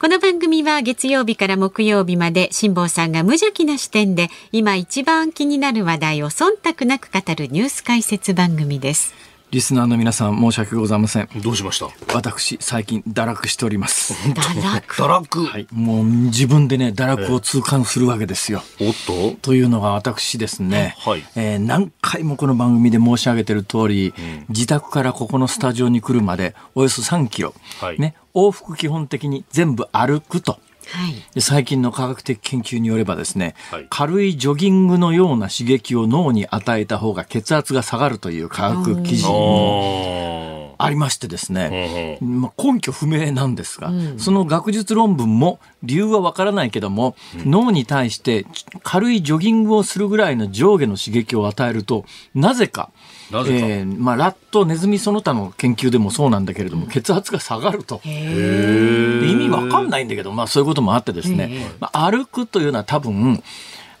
[0.00, 9.27] この番組は月曜日から木曜日まで辛坊さんが無邪気な視点で今一番気になる話題を忖度なく語るニュース解説番組です。
[9.50, 11.28] リスナーの皆さん申し訳ございません。
[11.42, 11.88] どうしました？
[12.14, 14.12] 私最近堕落しております。
[14.34, 14.94] 堕落？
[15.02, 15.44] 堕落？
[15.46, 15.66] はい。
[15.72, 19.36] もう自分でね堕落を痛感するわけですよ、おっと？
[19.40, 21.24] というのが私ですね、はい。
[21.34, 24.12] えー何回もこの番組で申し上げてる通り、
[24.50, 27.98] 自宅からここのスタジオに来るまでおよそ3キロ、はい。
[27.98, 30.58] ね、往復基本的に全部歩くと。
[30.90, 31.14] はい。
[31.34, 33.86] で最近の科学的研究によればですね、はい。
[33.90, 48.46] 軽いジョギングのような刺激を脳に与えた方が血圧が下がるという科学記事もあありましてですね、ーまあ、根拠不明なんですが、その学術論文も理由はわからないけども、脳に対して
[48.84, 52.90] 軽いジョギングをするぐらいの上下の刺激を与えるとなぜか
[53.30, 58.00] えーまあ、ラットネズミその他の研究でもそうなんだけれども、血圧が下がると。
[58.04, 63.42] で意味わかんないんだけど、まあそういうこともあってですね、まあ、歩くというのは多分、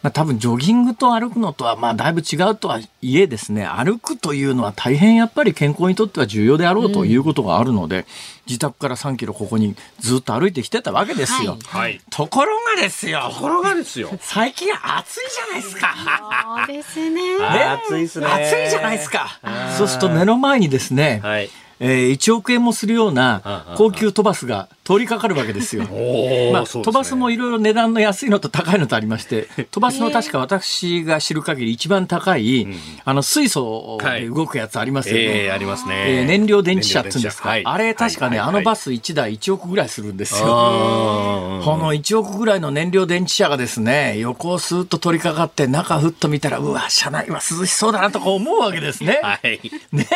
[0.02, 8.06] まあ、多分ジョギングと歩くのとはまあだいぶ違うとはいえですね歩くというのは大変やっぱり健康にとっては重要であろうということがあるので、
[8.46, 11.52] 自宅から3キロここにずっと歩いてきてたわけですよ。
[11.52, 12.00] はいはい。
[12.10, 14.10] ところがですよところがですよ。
[14.20, 15.94] 最近暑いじゃないですか。
[16.66, 17.22] そうですね。
[17.42, 18.26] 暑いっすね。
[18.26, 19.40] 暑いじゃないですか。
[19.76, 21.50] そうすると目の前にですね、はい。
[21.80, 25.84] えー1億円もするような高級飛ばすが通りかかるわけですよ。
[25.92, 32.66] おまあ、飛ばすもいろいろ値段の安いのと高いのとありまして、飛ばすの確か私が知る限り一番高い、
[33.04, 35.20] あの水素で動くやつありますよね。
[35.20, 36.20] ええありますね。
[36.20, 40.46] えー燃料電池車って言うんですか、燃料電池車あれ確かね、はいあのバス1台1億ぐらいするんですよ。
[40.46, 49.20] あこの1億ぐらいの燃料電池車がですね、横をスーッと取り掛かって中ふっと見たら、うわ、車内は涼しそうだなとか思うわけですね。
[49.22, 49.60] ーはい。
[49.92, 50.06] ね。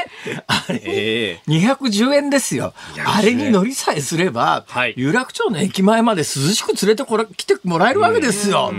[0.47, 2.73] あれ、ええ210円ですよ。
[3.05, 8.73] あれに乗りさえすれば、はい有楽町の駅前まで涼しく連れてこら来てもらえるわけですよ。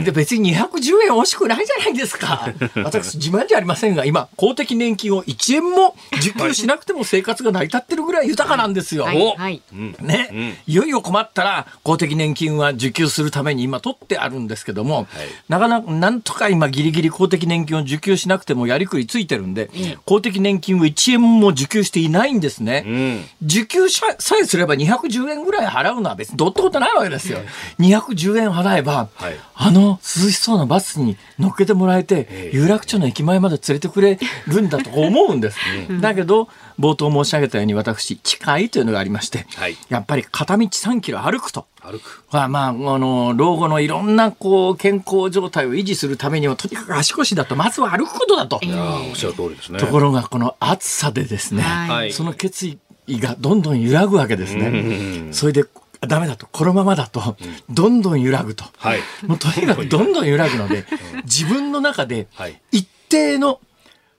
[0.00, 2.48] で別に210円惜しくないじゃないですか。
[2.84, 9.04] 私自慢じゃありませんが、今、公的年金を1円も受給しなくても生活が成り立ってるぐらい豊かなんですよ。
[9.04, 9.34] はい。
[9.36, 9.62] はい。
[10.00, 15.06] ね、いよいよ困ったら公的年金は受給するために今取ってあるんですけども、
[15.48, 19.70] なかなかなんとか今ギリギリ公的年金を受給しなくてもやりくりついてるんで、
[20.04, 22.84] 公的年金を1円も受給していないんですね。
[22.86, 23.24] うん。
[23.44, 24.74] 受給ささえすれば
[25.08, 27.38] 210円ぐらい払うのは別にどうってことないわけですよ。
[27.78, 34.18] 210円払えば、はいあの涼しそうなバスに乗っけてもらえて、有楽町の駅前まで連れてくれ
[34.48, 35.58] るんだと思うんです。
[36.00, 36.48] だけど、
[36.80, 41.66] 冒頭申し上げたように私、近いというのがありまして、はいやっぱり片道3キロ歩くと。
[41.80, 42.24] 歩く。
[42.32, 48.60] まあ、まあ、あの、老後のいろんな、こう、健康状態を維持するためには、とにかく足腰だと、まずは歩くことだと。
[48.62, 49.80] いやーおっしゃる通りですね。
[49.80, 52.78] ところが、この暑さでですね、はいはいその決意
[53.20, 55.32] がどんどん揺らぐわけですね。
[55.32, 55.64] それで、
[56.00, 57.36] ダメだと、このままだと、
[57.70, 58.64] どんどん揺らぐと。
[58.78, 59.00] はい。
[59.26, 60.84] もうとにかくどんどん揺らぐので、
[61.24, 63.60] 自分の中ではい一定の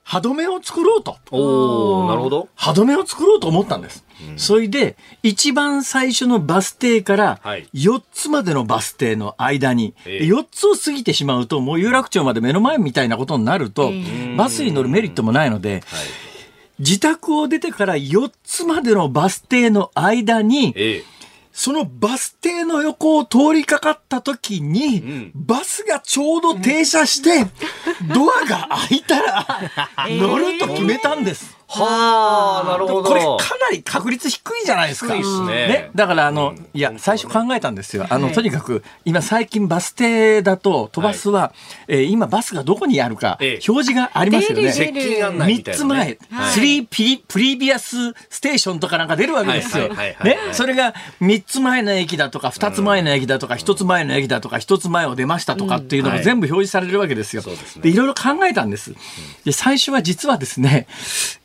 [0.02, 1.16] 歯止めを作ろうと。
[1.30, 2.48] おー、なるほど。
[2.54, 4.04] 歯止めを作ろうと思ったんです。
[4.36, 13.92] それで、一番最初のバス停からはい4つまでのバス停の間に、ええ4つを過ぎてしまうと、もう有楽町まで目の前みたいなことになると、
[14.36, 15.82] バスに乗るメリットもないので、
[16.78, 21.04] 自宅を出てから4つまでのバス停の間に、ええ。
[21.52, 27.48] そのバス停の横を通りかかった時に、んバスがちょうど停車して、
[28.12, 29.46] ドアが開いたら、
[30.10, 31.56] 乗ると決めたんです。
[31.82, 33.08] はあ、なるほど。
[33.08, 35.14] これかなり確率低いじゃないですか。
[35.14, 35.90] 低いっすね。
[35.94, 38.06] だからあの、いや、最初考えたんですよ。
[38.08, 41.52] あの、とにかく、今最近バス停だと、飛ばすは、
[41.88, 43.60] えー今バスがどこにあるか、ええ。
[43.68, 44.72] 表示がありますよね。
[44.72, 46.50] 接近案内み3つ前、たいなね。
[46.52, 47.96] スリーピリプリビアス
[48.30, 49.88] ステーションとかなんか出るわけですよ。
[49.88, 50.16] ね、
[50.52, 57.42] それが3つ前の駅だとか、2つ前の駅だとか、1つ前の駅だとか、1つ前を出ましたとかっていうのが全部表示されるわけですよ。
[57.80, 58.94] で、いろいろ考えたんです。
[59.44, 60.86] で、最初は実はですね、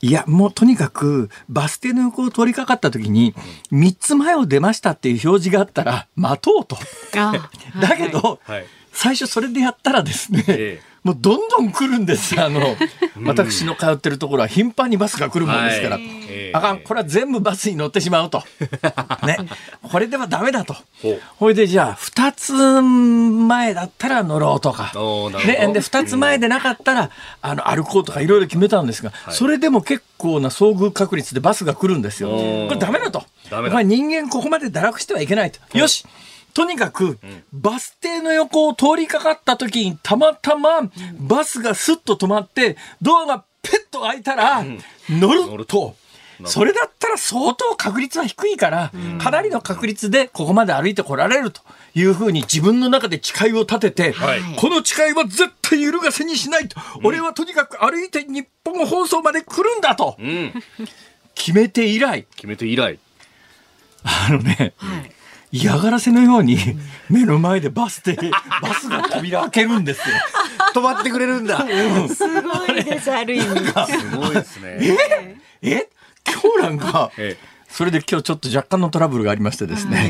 [0.02, 3.34] いや、もうとにかく、バス停の横を通りかかった時に、
[3.72, 6.78] 3つ前を出ましたっていう表示があったら、待とうと。
[7.14, 12.40] だけど、はい最初それでやったらですね、ええもうどんどん来るんです。
[12.40, 12.76] あの、
[13.26, 15.96] 私の通ってるところは頻繁にバスが来るもんですから。
[15.96, 18.44] はいええあかん、これは全部バスに乗ってしまうと。
[19.26, 19.38] ね。
[19.84, 20.76] これではダメだと
[21.38, 24.92] ほいで、じゃあ、二つ前だったら乗ろうとか。
[25.46, 27.10] ね、で、二つ前でなかったら、
[27.42, 32.30] あの、歩こうとかいろいろ決めたんですが、それでも結構な遭遇確率でバスが来るんですよ。
[32.30, 33.24] これダメだと。
[33.50, 35.60] ダメだ人間ここまで堕落してはいけないと。
[35.78, 36.06] よし
[36.54, 37.20] とにかく、
[37.54, 40.82] バス停の横を通りかかった時に、たまたま、
[41.20, 44.64] バスがスッと止まって、ドアがペッと開いたら、
[45.10, 45.48] 乗ると。
[45.48, 45.66] 乗る。
[45.66, 45.96] と。
[46.46, 48.92] それだったら相当確率は低いから、
[49.22, 51.62] かなりの確率でここまで歩いてこられると
[51.96, 54.40] いうふうに自分の中で誓いを立てて、はい。
[54.58, 60.16] この誓いは絶対揺るがせにしないと、俺はとにかく歩いて日本放送まで来るんだと。
[60.18, 60.54] うん。
[61.36, 63.00] 決めて以来、決めて以来。
[64.04, 65.12] あのね、はい
[65.52, 66.58] 嫌がらせのように
[67.10, 68.16] 目の前でバスで、
[68.62, 70.16] バスが扉開けるんですよ。
[70.74, 71.66] 止まってくれるんだ。
[72.08, 73.48] すごいです、ある意味。
[73.48, 75.40] すごいですね。
[75.62, 75.88] え
[76.28, 77.38] 今日なんか、え
[77.70, 80.10] それで今日ちょっと若干のトラブルがありましてですね。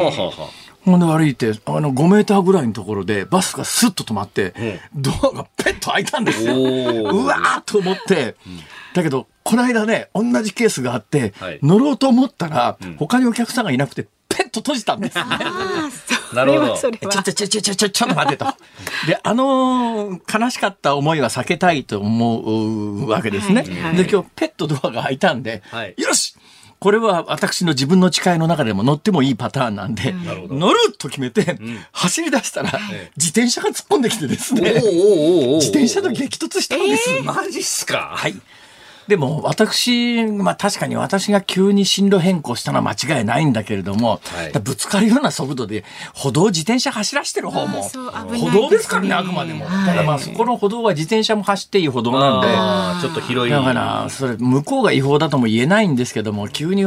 [0.86, 6.56] ほんで歩いて、あの、5メーターぐらいのところで、バスがスッと止まって、ドアがペッと開いたんですよ。
[6.56, 8.35] うわーっと思って、
[8.94, 14.07] だけど、この間ね、同じケースがあって、はい乗ろうと思ったら、他にお客さんがいなくて、
[14.39, 15.24] ペッと閉じたんですね。
[16.33, 16.97] なるほどちょは。
[16.97, 18.45] ちょちょちょちょちょちょっと待ってと。
[19.06, 23.63] で、あのー悲しかった思いは避けたいと思うわけですね。
[23.63, 26.36] はいはいで、今日ペットドアが開いたんで、はいよし
[26.80, 31.59] これは私の自分の誓いの中でも乗ってもいいパターンなんで、なるほど乗ると決めて、
[31.92, 37.21] 走り出したら、ええ自転車が突っ込んできてですね、自転車と激突したんです。
[37.24, 38.13] マジっすか。
[38.15, 38.35] はい。
[39.09, 45.83] でも私、まあ確かに私が急に進路変更したのは間違いないんだけれども、はいぶつかるような速度で
[46.13, 49.65] 歩道自転車走らしてる方も歩道ですからね、あくまでも。
[49.65, 53.51] ただまあそこの歩道は自転車も走っていい歩道なんで、ちょっと広い。
[53.51, 56.85] だから、それ、向こうが違法だとも言えないんですけども、急に、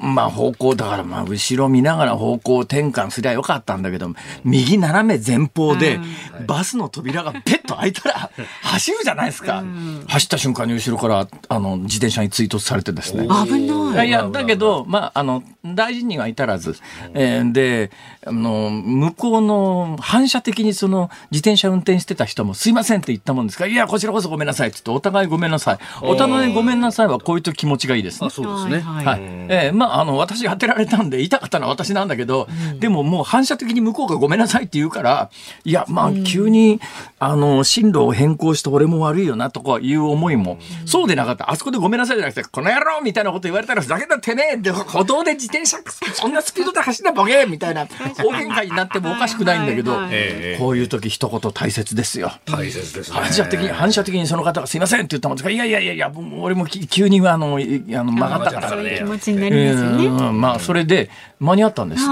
[0.00, 4.14] まあ方向、だからまあ後ろ見ながら方向転換すりゃよかったんだけども、
[4.44, 6.00] 右斜め前方で、
[6.46, 8.30] バスの扉がペッと開いたら、
[8.62, 9.64] 走るじゃないですか。
[10.06, 13.26] 走った瞬間に後ろから、あの、自転車に追突されてですね。
[13.26, 14.08] 危ない。
[14.08, 16.76] いや、だけど、まあ、あの、大事には至らず、
[17.14, 17.90] えーで、
[18.26, 25.78] あの、向こうの反射的にその自転車運転してた人もすいませんって言ったもんですから、いや、こちらこそごめんなさいって言って、お互いごめんなさい。
[26.02, 28.30] お互いごめんなさいはこういう時気持ちがいいですねあ、。
[28.30, 28.86] そうですね。
[28.86, 29.20] はいはい。
[29.22, 32.46] えーまあ、あの、私当てられたんで、痛かったのは私なんだけど、
[32.78, 35.30] でももう反射的に向こうがごめんなさいって言うから、
[35.64, 36.80] いや、まあ、急に、
[37.18, 41.50] あの、進路を変更して俺も悪いよなとかいう思いも、そうでなかった。
[41.50, 45.78] あそこでごめんなさいじゃなくて、この野郎みたいなこと言われたら、ふざけんなてめえで、歩道で自転車、
[46.14, 52.32] そんなスピードで走んなボケみたいな、大喧嘩になってもおかしくないんだけどはいはい、ええこういう時一言大切ですよ。
[52.46, 53.16] 大切ですね。
[53.16, 60.48] 反射的に、反射的にその方がすいませんって言ったもんですから、いやいやいやいや、俺もき急にあの、いあの曲がったからそういうね気持ちになりますよね。
[60.48, 62.04] あそれで間に合ったんです。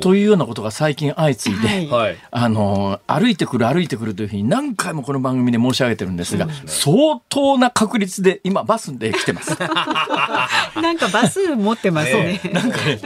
[0.00, 2.16] というようなことが最近相次いで、はいはい。
[2.30, 9.58] あの歩いてくる歩いてくるというふうに何回もこの番組で申し上げてるんですが、相当な確率で今バスで来てます。
[9.58, 12.37] なんかバス持ってますね。
[12.52, 13.00] なんかね、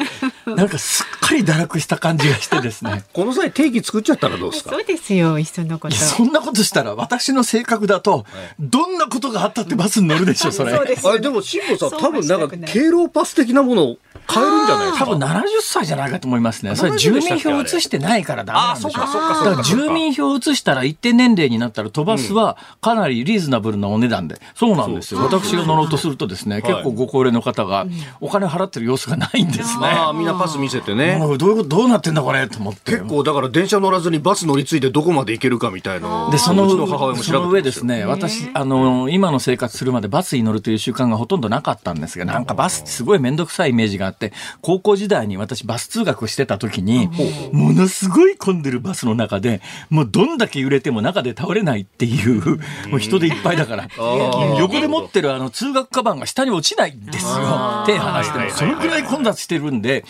[0.56, 3.04] なんかすっかり堕落した感じがしてですね。
[3.12, 4.70] この際定義作っちゃったらどうですか？
[4.70, 5.94] そうですよ、いっそのこと。
[5.96, 8.24] そんなことしたら私の性格だと、
[8.60, 10.72] どんなことがあったってバスに乗るでしょ、それ。
[10.74, 13.98] あれでも辛坊さん多分なんか敬老パス的なものを
[14.30, 15.06] 変えるんじゃないですか？
[15.06, 16.74] 多分70歳じゃないかと思いますね。
[16.76, 18.88] それ70住民票移してないからダメなんでしょ。
[18.88, 19.50] あそっかそっかそっか。
[19.50, 24.40] だから住民票移したら一定年齢になったら飛ばすはかなりリーズナブルなお値段で。
[24.54, 25.20] そうなんですよ。
[25.20, 26.62] 私が乗ろうとするとですね、い。
[26.62, 27.86] 結構ご高齢の方が
[28.20, 29.86] お金払ってる様子がないんですね。
[29.86, 31.16] ああみんなパス見せてね。
[31.16, 32.46] もうどういうこと、どうなってんだこれ？
[32.48, 32.92] と思って。
[32.92, 36.30] 結構だから電車乗らずにバス乗り継いでどこまで行けるかみたいな。
[36.30, 47.08] で、そのうちの母親もその上ですね、私、あの、今の生活するまでバスに乗るという習慣がほとんどなかったんですが、なんかバスってすごいめんどくさいイメージがあって、高校時代に私バス通学してた時に、
[47.52, 54.56] ものすごい混んでるバスの中で、もうどんだけ揺れても中で倒れないっていう、もう人でいっぱいだから、ー。
[54.58, 57.84] 横で持ってるあの通学カバンが下に落ちないんですよ。
[57.86, 58.50] 手離しても。
[58.50, 60.04] そのくらい混雑してるんで、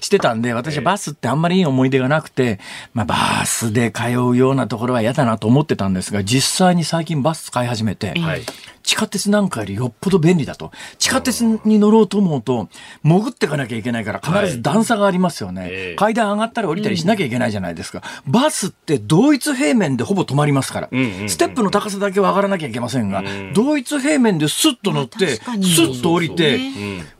[0.00, 2.60] してたんで、私はバスってあんまりいい思い出がなくて、
[2.94, 8.42] まあバスで通うようなところは嫌だなと思ってたんですが、実際に最近バス使い始めて、はい
[8.88, 10.72] 地下鉄なんかよりよっぽど便利だと。
[10.96, 12.70] 地下鉄に乗ろうと思うと、
[13.02, 15.68] 潜っていかなきゃいけないから必ず段差がありますよね。
[15.70, 18.02] ええ階段上がったり降りたりしなきゃいけないじゃないですか。
[18.26, 20.88] バスって同一平面でほぼ止まりますから。
[20.90, 26.58] んうんうんステップの高さだけは上がらなきゃいけませんが、同一平面でスッと乗って、スッと降りて、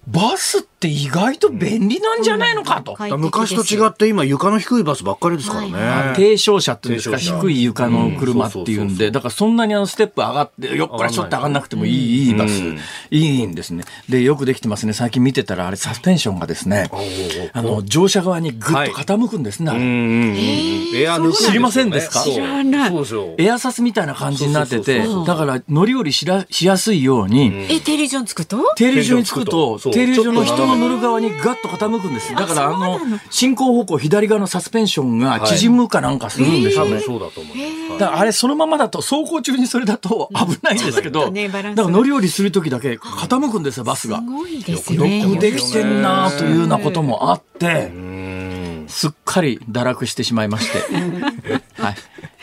[0.07, 2.97] バスってって意外と便利なんじゃないのかと。
[3.19, 5.73] 昔と違って今床の低いバスばっかりですからね。
[5.73, 12.63] はい、低床車っていうんですか、低い床の車っていうんで、だからそんなにあのステップ上がって、よっこらしょって上がんなくてもいい、いいバス、
[13.11, 13.83] いいんですね。
[14.09, 14.93] で、よくできてますね。
[14.93, 16.89] 最近見てたら、あれサスペンションがですね、
[17.53, 19.83] あの、乗車側にぐっと傾くんですね、はい、
[21.03, 22.23] エア知りませんですか？
[22.23, 22.93] 知らない。
[23.39, 27.67] エアサスみたいな感じになってて、だから乗り降りしらしやすいように。
[27.69, 28.59] え、停留所につくと？
[28.77, 32.35] 停留所につくと、停留所の人の乗る側にガッと傾くんです。
[32.35, 37.01] だからあの、進行方向左側のサスペンションが縮むかなんかするんでしょうね。
[37.01, 37.99] そうだと思います。
[37.99, 44.19] だからあれそのままだと、走行中にそれだと危ないんですけど、だから乗り降りするときだけ傾くんですよ、バスが。
[44.19, 45.21] すごいですね。
[45.23, 47.91] よくできてんなというようなこともあって、
[48.89, 50.79] すっかり堕落してしまいまして。
[51.81, 51.95] はい。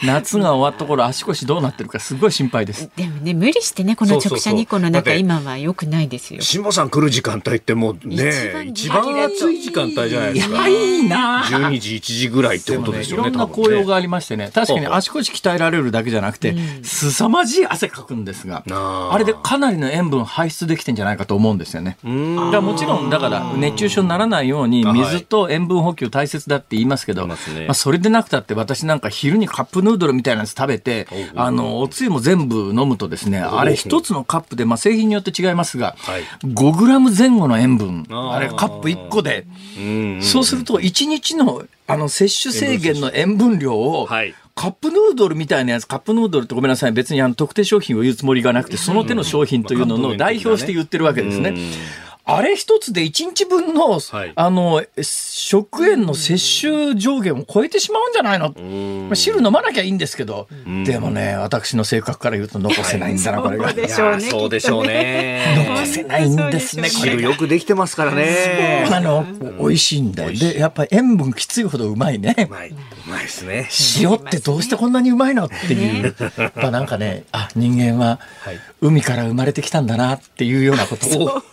[0.04, 2.90] 夏が終わった頃足腰どうなってるかすごい心配です。
[2.96, 6.42] でもね無理してねこの直射日光の中今は良くないですよ。
[6.42, 10.68] 下さん来る時間帯ってもうね一番暑い時間帯じゃないですか。
[10.68, 11.44] いいな。
[11.44, 13.30] 12時1時ぐらいってことですよね。
[13.30, 21.98] いろんな紅葉がありましてね確かに足腰鍛えられるだけじゃなくてすさまじい汗かくんですがあれでかなりの塩分排出できてんじゃないかと思うんですよね。
[22.04, 27.38] だからもちろんだから熱中症にならないように水と塩分補給大切だって言いますけど、ま
[27.70, 39.46] あそれでなくたって私なんか昼にカップヌードルみたいなやつ食べて、あの、おつゆも全部飲むとですね、あれ一つのカップで、まあ製品によって違いますが、はい、5グラム前後の塩分、あれカップ1個で、
[40.22, 44.08] そうすると1日のあの摂取制限の塩分量を、
[44.56, 51.54] カップヌードルみたいなやつ、カップヌードルってごめんなさい、別にあの特定商品を言うつもりがなくて、その手の商品というのの代表して言ってるわけですね。
[52.28, 58.50] あれ一つで1日分の、はい、あの、食塩の摂取上限を超えてしまうんじゃないの、
[59.08, 60.48] まあ、汁飲まなきゃいいんですけど、
[60.86, 63.70] でもね、私の性格から言うと残せないんだな、これが。
[63.70, 64.30] そうでしょうね。
[64.30, 65.66] そうでしょうね。
[65.76, 66.90] 残せないんですね。
[66.90, 68.88] 汁よくできてますからね。
[68.92, 69.26] あの、
[69.60, 70.32] 美味しいんだよ。
[70.32, 72.36] で、やっぱり塩分きついほどうまいね。
[72.50, 72.70] うまい。
[72.70, 72.76] う
[73.08, 73.70] まいですね。
[74.00, 75.46] 塩ってどうしてこんなにうまいの？
[75.46, 76.16] っていう。
[76.38, 78.20] やっぱなんかね、あ、人間は
[78.82, 81.44] 海から生まれてきたんだなっていうようなことを。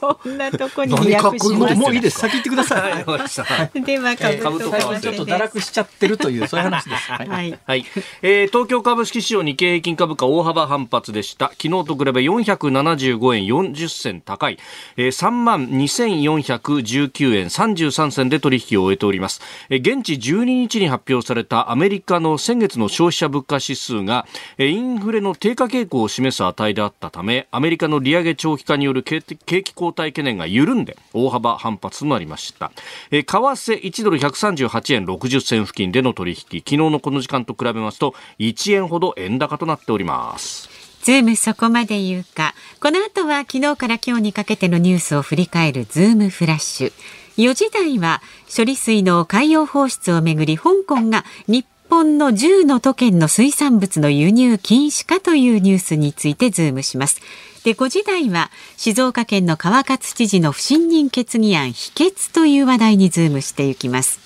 [0.68, 2.20] とこにリアクしますもういいです。
[2.20, 2.92] 先行ってください。
[3.04, 7.12] はい、では株と為替ちょっと堕落しちゃってるというそういう話です。
[7.12, 7.28] はい。
[7.28, 7.58] はい。
[7.66, 7.84] はい、
[8.22, 11.48] えー、東京株式市場日経平均株価大幅反発でした。
[11.60, 14.58] 昨日と比べ475円40銭高い、
[14.96, 19.40] えー、3万2419円33銭で取引を終えております。
[19.70, 24.26] えー、現地12日に発表されたアメリカの先月の消費者物価指数が、
[24.58, 32.72] えー、インフレの低下傾向を示す値であったため、アメリカの利上げ長期化による景気後退懸念が緩んで大幅反発となりました。
[33.10, 40.68] えー、為替1ドル138円60銭付近での取引、昨日のこの時間と比べますと1円ほど円高となっております。
[41.02, 42.54] ズームそこまで言うか。
[42.80, 46.92] この後は昨日から今日にかけてのニュースを振り返るズームフラッシュ。
[47.38, 48.22] 4時台は
[48.54, 57.20] 処理水の海洋放出をめぐり香港が日本の10の都県の水産物の輸入禁止かというニュースについてズームします。
[57.64, 64.20] で5時台は静岡県の川勝知事の不信任決議案否決という話題にズームしていきます。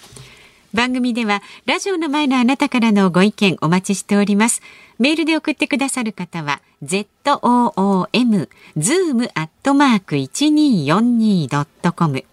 [0.72, 4.62] 番組ではラジオの前のあなたからのご意見お待ちしております。
[4.98, 12.24] メールで送ってくださる方は zoom zoom アットマーク一二四二ドットコム。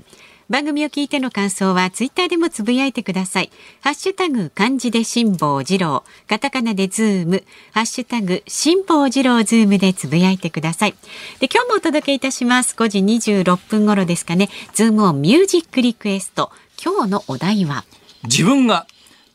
[0.53, 3.50] 番組を聞いての感想はツイッターでもつぶやいてください。
[3.81, 10.91] ハッシュタグ漢字で辛坊治郎、カタカナでズーム、ハッシュタグ辛坊治郎ズームでつぶやいてください。
[11.39, 12.75] で、今日もお届けいたします。
[12.77, 14.48] 5時26分頃ですかね。
[14.75, 16.51] ズームオンミュージックリクエスト。
[16.79, 17.83] 今日のお題は
[18.25, 18.86] 自分が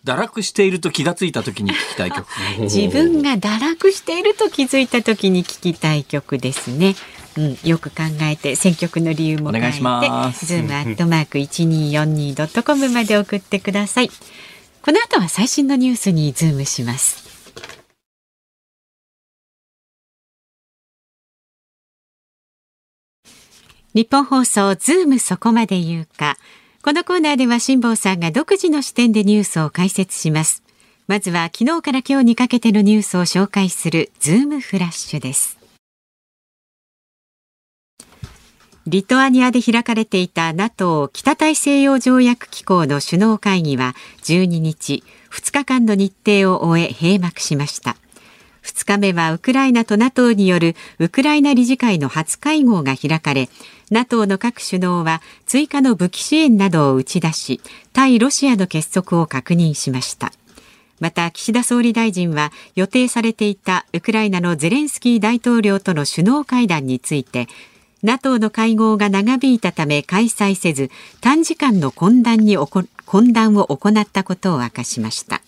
[0.04, 2.26] 堕落していると気がついた時に聞きたい曲
[2.62, 6.94] 自分が堕落していると気づいた時に聞きたい曲ですね
[7.38, 14.10] うん、よく考えて選曲の理由も書いてズームアットマーク一二四二ドットコムまで送ってください。
[14.82, 17.28] この後は最新のニュースにズームします。
[23.94, 26.38] ニッポン放送ズームそこまで言うか。
[26.82, 30.64] このコーナーでは辛坊さんが独自の視点でニュースを解説します。
[31.06, 35.57] まずは昨日から今日にかけてのニュースを紹介するズームフラッシュです。
[38.90, 47.96] リトアニアで開かれていた NATO 北大西洋条約機構の首脳会議は12日2日間の日程を終え閉幕しました。
[48.62, 53.50] 2日目はウクライナと NATO によるウクライナ理事会の初会合が開かれ
[53.90, 57.60] NATO の各首脳は追加の武器支援などを打ち出し
[57.92, 60.32] 対ロシアの結束を確認しました。
[60.98, 67.48] また岸田総理大臣は予定されていたウクライナのゼレンスキー大統領との首脳会談について
[68.02, 70.90] NATO の会合が長引いたため開催せず
[71.20, 75.42] 短時間の懇談に懇談を行ったことを明かしました。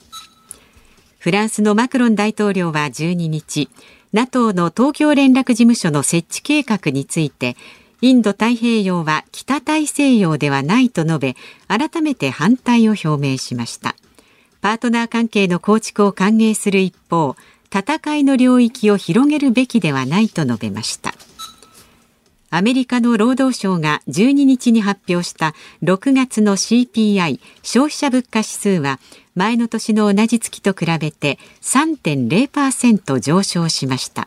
[1.19, 3.69] フランスのマクロン大統領は12日
[4.13, 7.57] NATO の東京連絡事務所の設置計画について
[8.01, 11.37] インド太平洋は北大西洋ではないと述べ
[11.69, 13.95] 改めて反対を表明しました。
[14.63, 17.37] パートナー関係の構築を歓迎する一方
[17.73, 21.15] 戦いの領域を広げるべきではないと述べました。
[22.53, 25.55] アメリカの労働省が12日に発表した
[25.85, 28.99] 6月の CPI 消費者物価指数は
[29.37, 34.27] 前の年の同じ月と比べて3.0%上昇しました。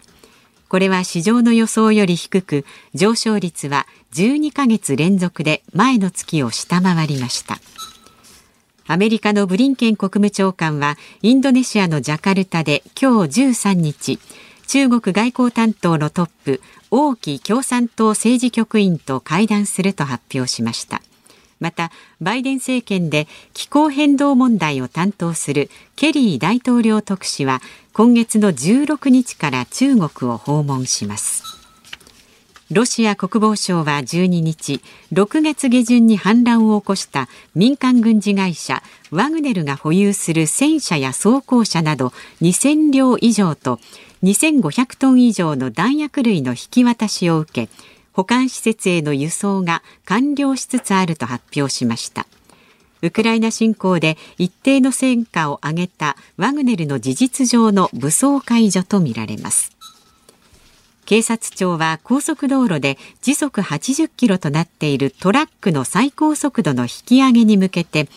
[0.70, 2.66] これは市場の予想より低く
[2.96, 7.60] 上昇率は12ヶ月連続で前の月を下回りました。
[8.88, 14.20] アメリカのブリンケン国務長官はインドネシアのジャカルタで今日13日
[14.68, 21.02] 中国外交担当のトップ王毅共産党政治局員と会談すると発表しました。
[21.60, 27.62] またバイデン政権で気候変動問題を担当するケリー大統領特使は
[27.94, 31.44] 今月の16日から中国を訪問します。
[32.72, 43.80] ロシア国防省は12日6月下旬に反乱を起こした民間軍事会社ワグネルが保有する戦車や装甲車など2000両以上と
[44.24, 47.70] 2500トン以上の弾薬類の引き渡しを受け
[48.14, 52.26] 保管施設への輸送が完了しつつあると発表しました。
[53.02, 59.76] ウクライナ侵攻で一定の戦果を上げたワグネルの事実上の武装解除とみられます。
[61.06, 68.08] 警察庁は高速道路で時速80キロとなっているトラックの最高速度の引き上げに向けて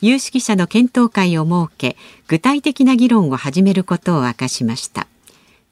[0.00, 5.06] 有識者の検討会を設け具体的な議論を始めることを明かしました。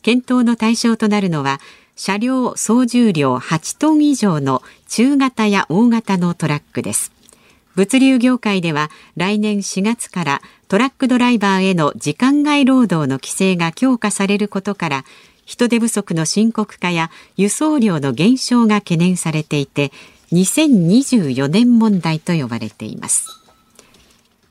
[0.02, 1.60] 検討の対象となるのは
[1.96, 7.12] 車両総重量8トン以上の中型や大型のトラックです。
[7.76, 15.04] 物流業界では来年4月からトラックドライバーへの時間外労働の規制が強化されることから
[15.44, 19.92] 人手不足の深刻化や輸送量の減少が懸念されていて
[20.32, 23.39] 2024年問題と呼ばれています。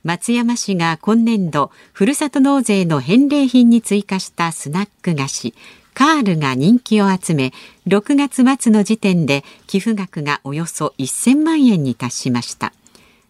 [0.10, 5.54] 松山市が今年度ふるさと納税の返礼品に追加したスナック菓子
[5.94, 7.54] カールが人気を集め
[7.86, 12.74] 6月末の時点で寄付額がおよそ1000万円に達しました。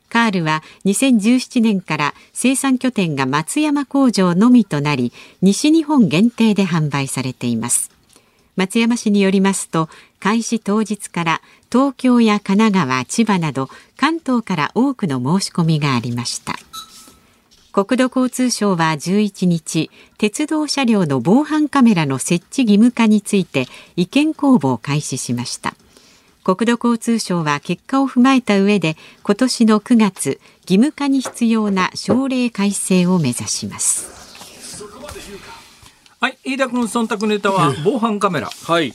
[0.08, 7.92] カールは2017年から生産拠点が松山工場のみとなり西日本限定で販売されています。
[8.60, 9.88] 松山市によりますと
[10.20, 11.42] 開始当日から
[11.72, 16.56] 東京や神奈川千葉など関東から多くの申し込みがありました。
[17.72, 25.76] 国土交通省は11日鉄道車両の防犯カメラの設置義務化について意見公募を開始しました。
[26.44, 34.19] 国土交通省は結果を踏まえた上で今年の9月義務化に必要な省令改正を目指します。
[36.22, 38.50] はい飯田君忖度ネタは 防犯カメラ。
[38.50, 38.94] はい。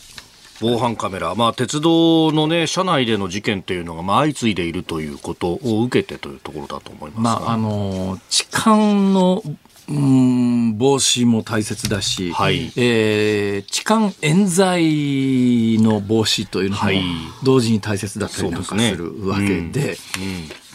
[0.61, 9.43] 防犯カメラ、まあ、鉄道の、ね、車内での事件というのが、まあ、相次いでいるということを受けてというところだと思いますまあ、あの痴漢の
[9.89, 16.83] うん防止も大切だし、はい、えー、痴漢冤罪の防止というのも
[17.43, 19.69] 同時に大切だったりなんかするわけで、うん、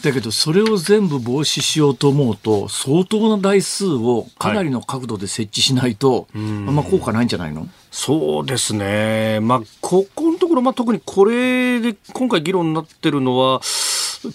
[0.02, 7.68] だけどそれを全部防止しようと思うと相当な台数をかなりの角度で設置しないと、はい、あんま効果ないんじゃないの？
[7.90, 13.60] そうですね、まあ、ここのところ、まあ、特にこれで今回議論になってるのは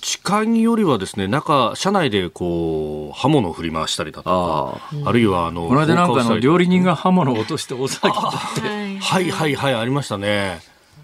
[0.01, 10.59] 痴漢よりはですね中車内でこう刃物を振り回したりだとかあるいはあのこの間なんかの料理人が刃物を落として大騒ぎにってはいはいはいありましたね。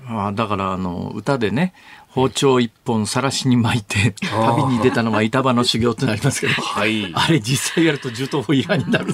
[0.08, 1.74] あだからあの歌でね
[2.14, 9.14] 包丁一本さらしに巻いて旅に出たのは板場の修行ってなりますけど、はい、あれ実際やると銃刀法違反になる。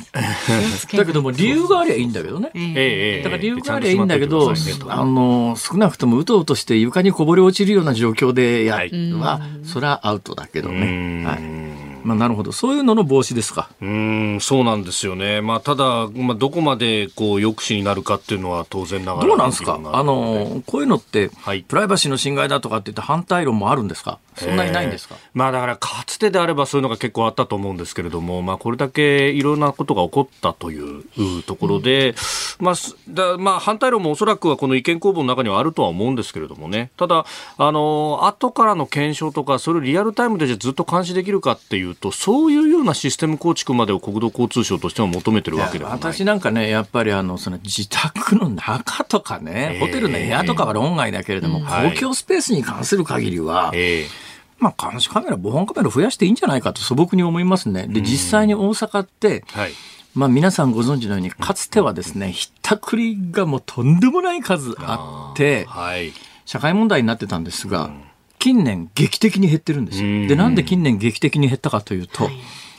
[0.95, 4.51] だけども理由がありゃいいんだけどね、えー、だから理由がありゃいいんだけど、
[4.87, 11.23] あの少なくともうとうとして床にこぼれ落ちるような状況でやは、それはアウトだけどね。
[11.25, 11.66] はい
[12.07, 13.69] まあ、なるほど、そういうのの防止ですか。
[13.81, 31.03] うんそうなんですよね、まあ、ただ、まあ、どこまでこう抑止になるかっていうのは当然ながらどうなんですか、あのこういうのって、はい、プライバシーの侵害だとかって言って反対論もあるんですか、そんなにないんですか、えー、まあ、だから、かつてであればそういうのが結構あったと思うんですけれども、まあ、これだけいろんなことが起こったという
[31.43, 32.15] ところで、
[32.59, 32.75] うん、まあ
[33.09, 37.25] だまあ、反対論もおそらくはこの意見公募の中にはあるとは思うんですけれどもね、ただ、
[37.57, 45.99] あの後からの検証とか、それをリアルタイムでずっと監視できるかっていうとそういうようなシステム構築までを国土交通省としては求めてるわけではない。
[45.99, 51.93] 私なんかねやっぱりあのその自宅の中とかね、えーホテルの部屋とかは論外だけれども、はい。
[51.93, 54.07] 公共スペースに関する限りは、え
[54.59, 57.87] まあ、監視カメラ防犯カメラ増やしていいんじゃないかと素朴に思いますね。
[57.87, 59.71] で実際に大阪って、えはい。
[60.15, 66.11] まあ、皆さんご存知のようにかつてはですねひったくりがもうとんでもない数あってはい。
[66.45, 67.91] 社会問題になってたんですが、
[68.47, 70.23] 近年劇的に減ってるんですうん。
[70.23, 70.29] よ。
[70.29, 72.29] で、なんで近年劇的に減ったかというと、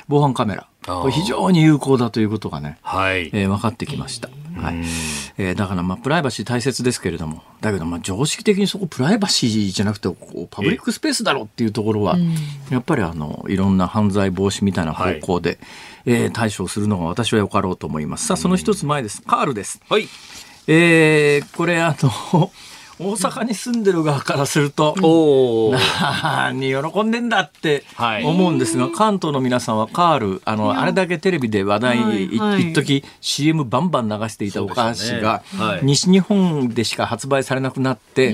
[0.09, 0.67] 防犯カメラ。
[0.87, 4.31] これ非常に有効だということがね、はい、えー分かってきました。
[4.57, 4.77] はい。
[5.37, 12.17] えーだからまあプライバシー大切ですけれどもだけどまあ常識的にそこプライバシーじゃなくてこうパブリックスペースだろうっていうところは
[12.71, 15.59] やっぱりあのいろんな犯罪防止みたいな方向で、
[16.07, 18.27] えー対処するのが私はよかろうと思います。
[18.27, 19.21] さあその一つ前です。
[19.23, 19.81] カールです。
[19.91, 20.09] はい
[20.67, 22.51] えーこれあの
[22.99, 24.95] 大阪に住んでる側からすると
[26.23, 28.25] 何喜んでんだってはい。
[28.25, 35.43] 思うんですが、関東の皆さんはカールあのあれだけテレビで話題、はい一時 CM バンバン流していたお菓子が、
[35.83, 38.33] 西日本でしか発売されなくなって、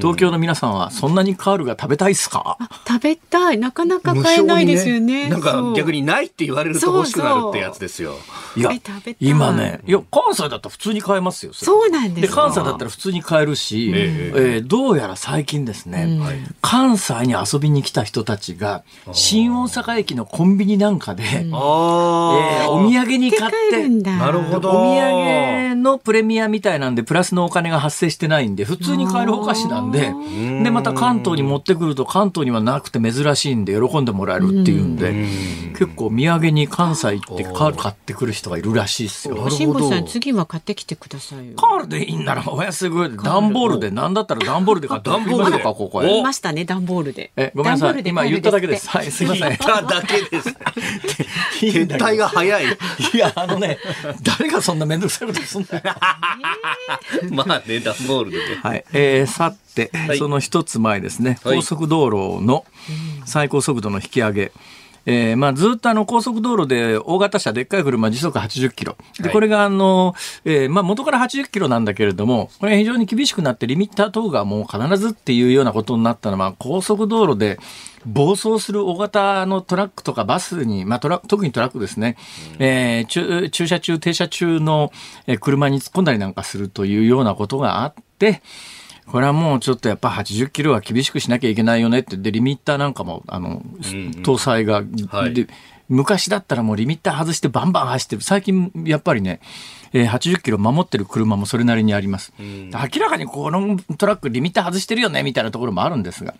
[0.00, 2.58] 東京の皆さんはそんなにカールが食べたいっすか？
[2.86, 3.58] 食べたい。
[3.58, 5.30] なかなか買えないですよね。
[5.30, 8.16] なんか逆ににないって言われると欲しくなるってやつですよ。
[8.56, 9.16] いやえ食べたい。
[9.20, 11.56] 今ねいや関西だったら普通に買えますよれ。
[11.56, 16.18] そうなんですで関西だったら普通に買えるし、ええーどうやら最近ですね、
[16.60, 24.16] 関西に遊びに来た人たちが新大阪駅のコンビニなんかで、えーあお土産に買ってるんだ。
[24.16, 24.70] なるほど。
[24.70, 30.12] お土産のプレミアみたいなんでプラスのお金が発生してないんで普通に買えるお菓子なんで
[30.62, 35.26] でまた関東に持ってくると関東にはなくて珍しいんで喜んでもらえるっていうんで
[35.78, 37.70] 結構土産に関西行ってカー。
[37.72, 39.50] ル買ってくる人がいるらしいですよ。
[39.50, 41.56] 辛坊さん次は買ってきてくださいよ。
[41.56, 46.22] カールでいいんならお安いぐらいで段ボールでなんだったら段ボールで買って送りましょうかここへ。
[46.22, 48.88] ましたね段ボールでえごめんなさ段ボールでい今言っただけです。
[48.88, 49.56] カールはいすいません。
[49.58, 50.48] ただけです。
[51.60, 52.64] 撤退が早い。
[53.14, 53.78] いやあのね
[54.22, 55.82] 誰がそんな面倒くさいことすんだよ。
[57.30, 58.44] まあね、段ボールでね。
[58.62, 62.64] はい、えー、さて、いその一つ前ですね、はい高速道路の
[63.26, 64.52] 最高速度の引き上げ。
[65.06, 68.96] えーまあ、ずっとあの高速道路で大型車、でっかい車、時速80キロ。
[69.18, 69.32] で、はい。
[69.32, 70.14] これがあの、
[70.44, 77.58] えーまあ、元から80キロなんだけれども、これ非常に厳しくなって、リミッター等がもう必ずっていうようなことになったのは、高速道路で
[78.06, 82.16] 暴走する大型のトラックとかバスに、まあ、トラ特にトラックですね、
[82.58, 84.92] えー駐駐車中、停車中の
[85.26, 88.42] えー車に突っ込んだりなんかするというようなことがあって、
[89.06, 93.62] これはもうちょっとやっぱ80キロは厳しくしなきゃいけないよねって、で、リミッターなんかも、あの、
[94.22, 95.34] 搭載が、はい。
[95.34, 95.46] で、
[95.88, 98.22] 昔だったらもうリミッター外してバンバン走ってる。
[98.22, 99.40] 最近、やっぱりね、
[99.92, 102.32] えー80キロ守ってる車もそれなりにあります。
[102.72, 106.34] 明らかにこのトラックリミッター外してるよね、みたいなところもあるんですが。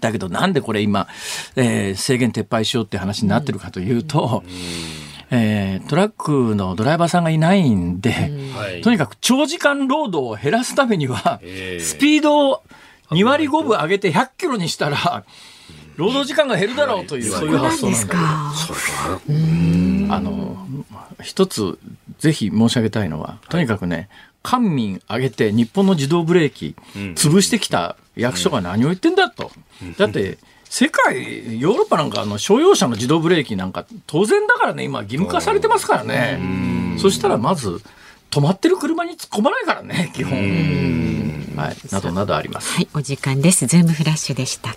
[0.00, 1.08] だけどなんでこれ今、
[1.56, 4.44] えー制限撤廃しようって話になってるかというと、
[5.30, 8.10] えートラックのドライバーさんがいないんで、
[8.54, 8.80] はい。
[8.82, 12.62] とにかく長時間労働を減らすためには、ええスピードを
[13.10, 15.24] 2割5分上げて100キロにしたら、
[15.96, 18.14] 労働時間が減るだろうという、そういう発想なんだ。
[20.16, 20.66] あの、
[21.22, 21.78] 一つ
[22.18, 24.08] ぜひ申し上げたいのは、とにかくね、
[24.42, 26.76] 官民挙げて日本の自動ブレーキ
[27.14, 29.50] 潰してきた役所が何を言ってんだと。
[29.98, 36.40] だって、世界、ヨーロッパなんかあの商用車の自動ブレーキなんか当然だからね、今義務化されてますからね。
[36.98, 37.80] そしたらまず、
[38.30, 40.32] 止まってる車に突っ込まないからね、基本。
[41.56, 42.74] はい、などなどあります。
[42.74, 44.76] はいお時間ですズームフラッシュでした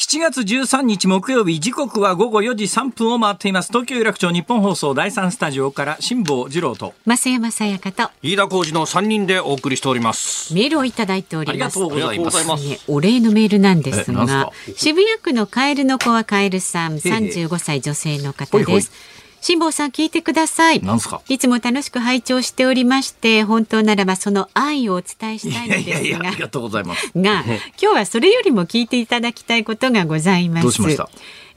[0.00, 3.68] 7月13日木曜日時刻は午後4時3分を回っています。
[3.68, 6.94] 東京有楽町日本放送第3スタジオから辛坊治郎と。
[7.06, 8.10] 増山さやかと。
[8.22, 10.54] 飯田浩二の3人でお送りしております。
[10.54, 11.78] メールをいただいております。
[11.78, 12.64] ありがとうございます。
[12.88, 18.74] お礼のメールなんですが渋谷区のカエルの子はカエルさんえ35歳女性の方ほいほい。
[18.76, 20.80] です辛坊さん聞いてください。
[20.82, 21.22] なんすか？
[21.28, 27.10] いつも楽しく拝聴しておりまして本当ならばその愛をお伝えしたいのですがありがとうございます。
[27.16, 30.62] が今日はそれよりも聞いていただきたいことがございます。
[30.64, 31.08] どうしました？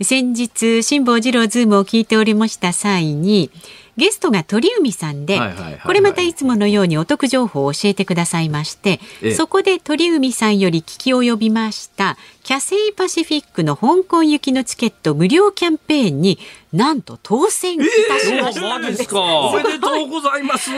[0.02, 3.52] 先日辛坊治郎ズームを聞いておりました際に
[3.96, 5.40] ゲストが鳥海さんで、
[5.86, 9.36] これまたいつものようにお得情報を教えてくださいまして、ええ。
[9.36, 16.38] そこで鳥海さんより聞き及びましたキャセイパシフィックの香港行きのチケット無料キャンペーンに
[16.74, 17.86] なんと当選いた
[18.20, 19.22] しました、えー、ですか？
[19.22, 20.72] おめでとうございます。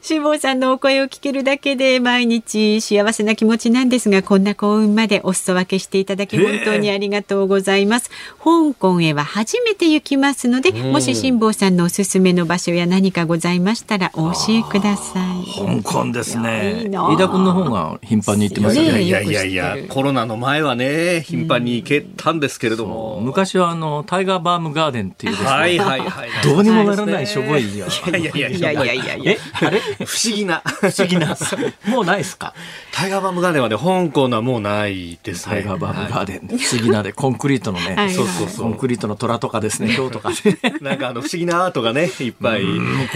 [0.00, 15.82] 辛坊さんのお声を聞けるだけで毎日 幸せな気持ちなんですがこんな幸運までお裾分けしていただき本当にありがとうございます、えー、香港へは初めて行きますので、うん、もし辛坊さんのおすすめの場所や何かございましたらお教えください。
[15.82, 16.86] 香港ですね。
[16.88, 19.02] 飯田君の方が頻繁に行ってますね。
[19.02, 27.86] いやいやいやコロナの前はね頻繁に行けたんですけれども、昔はあのタイガーバームガーデンっていうですね、はいはいはい、 どうにもならないしょぼいよ。
[27.86, 29.36] いやいやいやいやいやいやいや。
[29.60, 29.80] あれ？
[30.04, 30.62] 不思議な。
[30.64, 31.36] 不思議な。
[31.86, 32.54] もうないですか？
[32.92, 35.56] タイガーバームガーデンはね、香港のはもうないですね。
[35.56, 36.58] タイガーバームガーデン。
[36.58, 38.64] 不思議なで、コンクリートのね、そうそうそう。
[38.64, 40.30] コンクリートの虎とかですね、ヒョウとか
[40.80, 42.62] なんかあの、不思議なアートがね、いっぱい。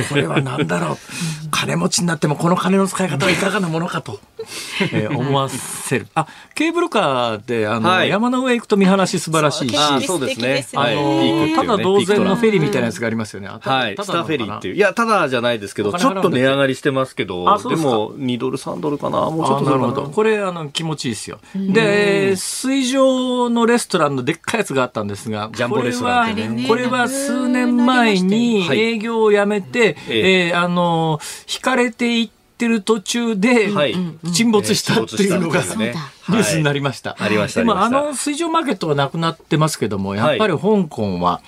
[0.08, 0.98] これはなんだろう。
[1.50, 4.20] 金持ちになってもこの金の使い方はいかがなものかと、
[4.92, 6.06] え思わせる。
[6.14, 10.06] あ、ケーブルカーで、あの、山の上行くと見晴らし素晴らしいし。
[10.06, 10.66] そうですね。
[10.74, 13.48] あの、ただ同然のフェリーみたいなやつがありますよね。
[13.48, 13.96] はい。
[14.00, 14.74] スターフェリーっていう。
[14.76, 19.30] いや、ただじゃないですけど、ちょっと値上がりしてますけど、でも2ドル、3ドルかな？
[19.30, 19.72] もうちょっとな？
[19.72, 20.10] るほど。
[20.10, 21.38] これ、あの、気持ちいいですよ。
[21.54, 26.68] で、水上のレストランのでっかいやつがあったんですが、ジャンボレストランってね。
[26.68, 31.20] これは数年前に営業をやめて、えあの、
[31.52, 33.70] 引かれていってる途中で
[34.32, 35.94] 沈没したっていうのが、ね、
[36.28, 37.16] ニュースになりました。
[37.18, 37.60] ありました。
[37.60, 41.40] でもあの水上マーケットはなくなってますけども、やっぱり香港は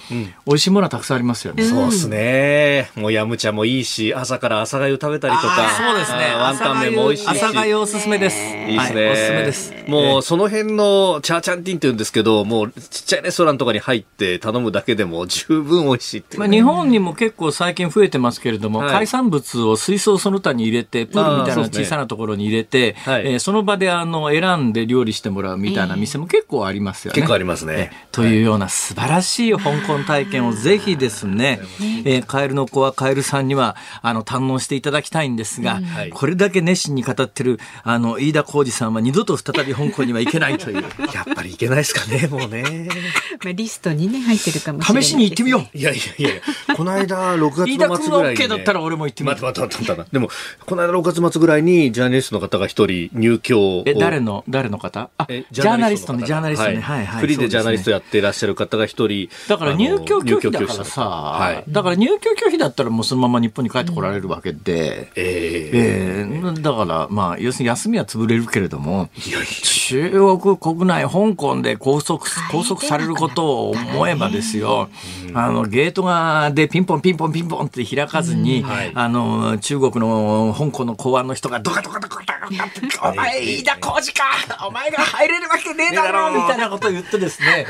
[0.46, 1.64] 美味しいものはたくさんありますよね。
[1.64, 2.90] そうですね。
[2.94, 5.70] もうヤムチャもいいし、朝から朝粥食べたりとか。
[5.76, 6.34] そうですね。
[6.34, 7.28] ワンタン麺も美味しいし。
[7.28, 8.36] 朝粥おすすめです。
[8.36, 9.10] いいですね。
[9.10, 9.74] おすすめです。
[9.88, 27.14] もうその辺のチャーチャンティンって言うんですけど、もうちっちゃいレストランとかに入って頼むだけでも十分美味しいってまあ日本にも結構最近増えてますけれども、海産物を水槽その他に入れて、プールみたいな小さなところに入れて、えその場であの選んで料理してもらうみたいな店も結構ありますよね。
[27.14, 27.90] 結構ありますね。
[28.12, 31.60] というような素晴らしい香港体験をぜひですね、
[32.04, 35.80] えー、カエルの子はカエルさんにはあの堪能していただきたいんですが、
[36.12, 40.82] これだけ熱心に語ってるあの飯田浩二さんは二度と再び香港には行けないという。
[41.14, 42.88] やっぱり行けないですかね、もうね。
[43.44, 45.78] まあリストにね入ってるかもしれない、試しに行ってみよう。
[45.78, 48.48] いやいやいやこの間6月の末ぐらいに、ね。
[48.48, 49.42] だったら俺も行ってみよう。
[49.42, 50.10] 待って待って待って。
[50.12, 50.30] でも
[50.66, 54.44] この間6月末ぐらいにジャーナリストの方が一人入居え誰の？
[54.48, 55.10] 誰の方？
[55.16, 56.80] あジャーナリストのジャーナリストね。
[56.80, 59.30] はい、はい、フリーでジャーナリストやっていらっしゃる方が一人。
[59.48, 66.40] だから入居拒否だからさ、はい、だから入居拒否だったらもうそのまま日本に帰ってこられるわけで、うん、えー、え。
[66.40, 72.20] ー、だからまあ、要するに休みは潰れるけれども、中国国内、香港で拘束、
[72.50, 74.88] 拘束されることを思えばですよ、
[75.34, 84.24] あの、ゲートがでピンポンピンポンピンポンって開かずに、はい、あの、中国の香港の公安の人がドカドカドカドカお前、飯田浩二か
[84.66, 87.66] お前が入れるわけねえだろみたいなことを言ってですね、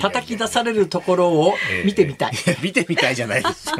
[0.00, 2.32] 叩き出されるところを見てみたい。
[2.62, 3.76] 見てみたいじゃないですよ。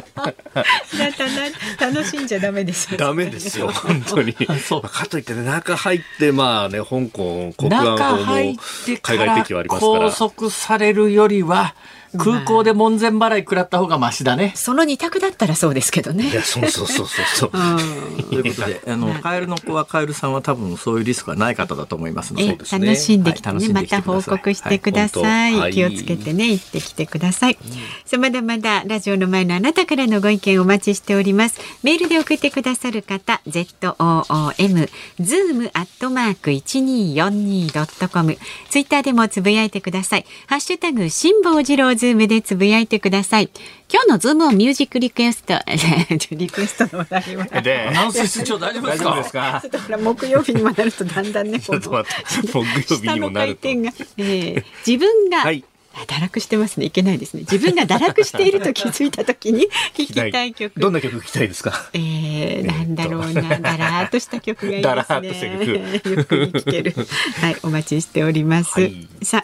[1.81, 2.99] 楽しんじゃダメですよ。
[2.99, 4.37] ダメですよ、本当に。
[4.67, 8.57] そうかといってね、中入って、まあね、香港、国安法も海
[9.03, 10.11] 外的はありますから。
[10.11, 11.75] 拘束されるよりは、
[12.19, 14.53] 空港で門前払い食らった方がマシだね。
[14.55, 16.29] その二択だったらそうですけどね。
[16.31, 17.51] いや、そうそうそうそう。
[18.31, 22.59] ということで、あの、カエルの子はカエルさんは多分そういうリスクはない方だと思いますので。
[22.71, 25.73] 楽しんできてね、また報告してください。
[25.73, 27.59] 気をつけてね、行ってきてください。
[28.05, 31.61] さあ、まだまだラジオの前のあなたからのご意見お待ちしております。
[31.83, 34.89] メールで送ってくださる方、z o o m
[35.21, 38.39] zoom アットマーク一二四二ドットコム。
[38.71, 40.27] ツイッターでもつぶやいてください。
[40.47, 43.51] ハッシュタグ辛坊治郎ズームでつぶやいてください。
[43.93, 45.55] 今日のズームオンミュージックリクエスト、
[46.35, 47.45] リクエストの話題は。
[47.63, 49.61] で、アナウンス室長大丈夫ですか？
[49.63, 49.99] ですか？
[49.99, 52.65] 木曜日にもなるとだんだんね、 ちょっと待って、木
[52.95, 53.69] 曜日にもなると。
[53.69, 53.75] が、
[54.19, 55.65] えー、自分が、はい。
[56.09, 56.87] 堕落してますね。
[56.87, 57.43] いけないですね。
[57.49, 60.81] 自分が堕落していると気づいた時に 聴きたい曲。
[60.81, 61.89] どんな曲聴きたいですか？
[61.93, 63.43] えー、なんだろうな。
[63.61, 66.01] だらーっとした曲がいいですね。
[66.05, 66.95] ゆっくり聴ける。
[67.41, 69.44] はいお待ちしております、はい、さ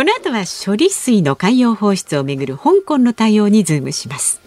[0.00, 4.40] この後は処理水の海洋放出をめぐる香港の対応にズームします。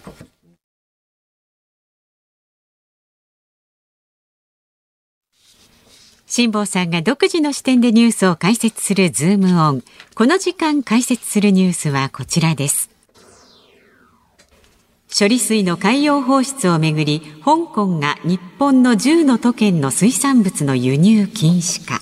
[6.26, 9.84] 辛坊さんが独自の視点でニュースを解説するズームオン。
[10.16, 12.90] この時間解説するニュースはこちらです。
[15.16, 22.00] 処理水の海洋放出をめぐり香港が日本の10の都県の水産物の輸入禁止か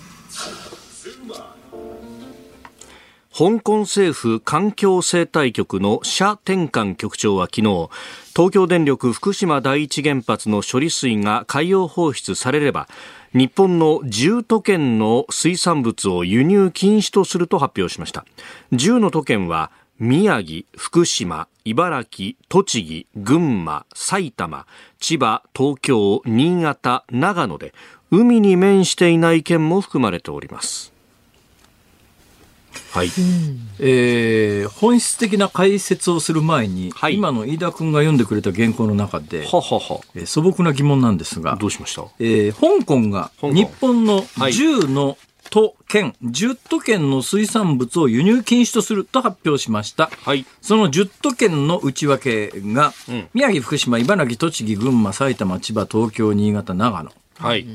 [3.43, 7.89] 香港政府環境生態局の謝天環局長は昨日
[8.37, 12.87] 東京電力福島第一原発の処理水が海洋放出されれば
[13.33, 18.25] 日本の10都県の水産物を輸入禁止とすると発表しました。
[18.75, 24.69] 10の都県は宮城、福島、茨城、栃木、群馬、埼玉、
[25.01, 27.75] 千葉、東京、新潟、長野で
[28.13, 30.92] 海に面していない県も含まれております。
[32.93, 33.07] はい、
[33.79, 45.17] えー、本質的な解説をする前に、はい、今の飯田君が読んでくれた原稿の中でははは、えー、素朴な疑問なんですがどうしました、えー、香港が日本の10の
[45.49, 57.11] 都県、10都県の水産物を輸入禁止とすると発表しました、はい、その10都県の内訳が、うん、宮城福島茨城栃木群馬埼玉千葉東京新潟長野。
[57.39, 57.67] はい、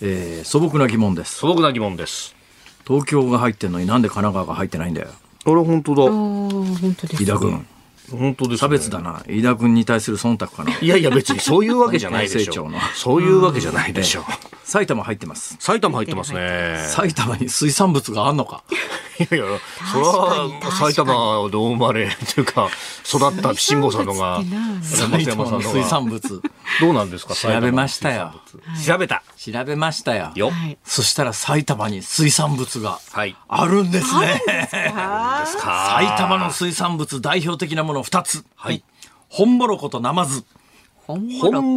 [0.00, 1.36] えー、素朴な疑問です。
[1.36, 2.35] 素朴な疑問です
[2.86, 5.08] 東京が入ってんのになんで神奈川が入ってないんだよ。
[5.44, 6.02] あれ本当だ。
[6.02, 7.24] 本当です、ね。
[7.24, 7.66] 井田君。
[8.10, 9.24] 本当です、ね、差別だな。
[9.26, 10.70] 飯田君に対する忖度かな。
[10.78, 12.70] いやいや別にそういうわけじゃないでしょう。
[12.94, 14.24] そういうわけじゃないでしょ う。
[14.62, 15.56] 埼玉入ってます。
[15.58, 16.84] 埼玉入ってますね。
[16.88, 18.62] 埼玉に水産物があんのか。
[19.18, 19.58] いやいや、
[19.92, 20.48] それは
[20.78, 21.12] 埼玉
[21.50, 22.68] で生まれというか、
[23.06, 24.42] 育った辛坊さんのが、
[24.82, 26.42] 埼玉の水産物。
[26.80, 28.34] どうなんですか 調べましたよ。
[28.86, 29.22] 調べた。
[29.38, 30.32] 調べましたよ。
[30.34, 30.52] よ。
[30.84, 32.98] そしたら埼玉に水産物が
[33.48, 34.42] あるんですね。
[34.70, 38.44] 埼玉の水産物代表的なもの2つ。
[38.56, 38.82] はい。
[39.28, 40.44] 本モロコとナマズ。
[41.06, 41.26] 本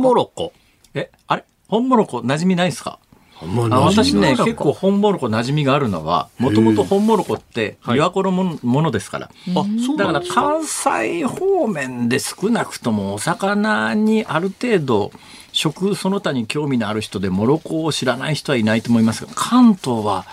[0.02, 0.54] モロコ。
[0.93, 1.45] え、あれ？
[1.67, 2.99] 本モロコ馴染みないですか？
[3.41, 15.12] 私ね結構本モロコ馴染みがあるのはもともと本モロコって琵琶湖のものですから、はい、だから関西方面で少なくともお魚にある程度
[15.52, 20.25] 食その他に興味のある人でモロコを知らない人はいないと思いますが関東は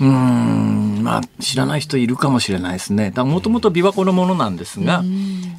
[0.00, 3.12] うんまあ知らない人いるかもしれないですね。
[3.16, 5.04] もともと琵琶湖のものなんですが、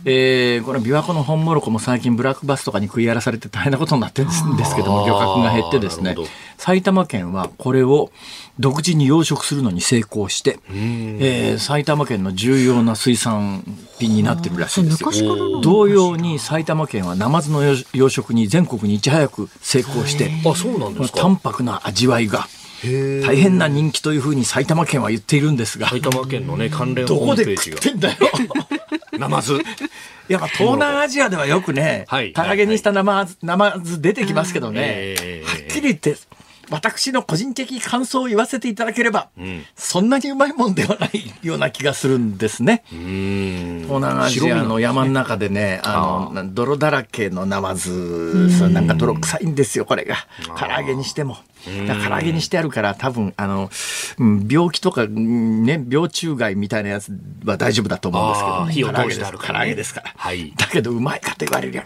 [0.03, 6.15] えー、この琵琶湖の本モロコも最近ブラックバスとかに食い荒らされて大変なことになってるんですけども漁獲が減ってですね
[6.57, 8.11] 埼玉県はこれを
[8.59, 13.63] 独自に養殖するのに成功して、えー、埼玉県の重要な水産
[13.99, 15.61] 品になってるらしいですよ。
[15.61, 17.75] 同様に埼玉県はナマズの養
[18.09, 21.19] 殖に全国にいち早く成功してあそうなんですか。
[21.21, 22.47] 淡白な味わいが
[22.83, 25.89] 大変な人気というふうに埼玉県は言っているんですが。
[25.89, 27.77] 埼玉県のね関連ホームページが。
[27.77, 28.17] どこで食ってんだよ。
[29.17, 29.59] ナマズ。
[30.27, 36.17] やっぱ東南アジアではよくね、はい、唐揚げにしたナマズ、ナマズ出てきますけどね、えー、はっきり言って
[36.69, 42.83] 私の個人的感想を言わせていただければ、うん、そんなにうまいもんではないような気がするんですね。
[42.89, 42.97] 東
[43.95, 50.15] 南アジアの山の中でね、あの、泥だらけのナマズ、なんか泥臭いんですよ、これが。
[50.57, 51.37] 唐揚げにしても。
[51.65, 53.69] 唐揚げにしてあるから多分あの
[54.49, 57.11] 病気とかね病虫害みたいなやつ
[57.43, 59.93] は大丈夫だと思うんですけど、ね、火を通してあるから、ね、唐揚げです。
[59.93, 61.81] から、はい、だけどうまいかと言われり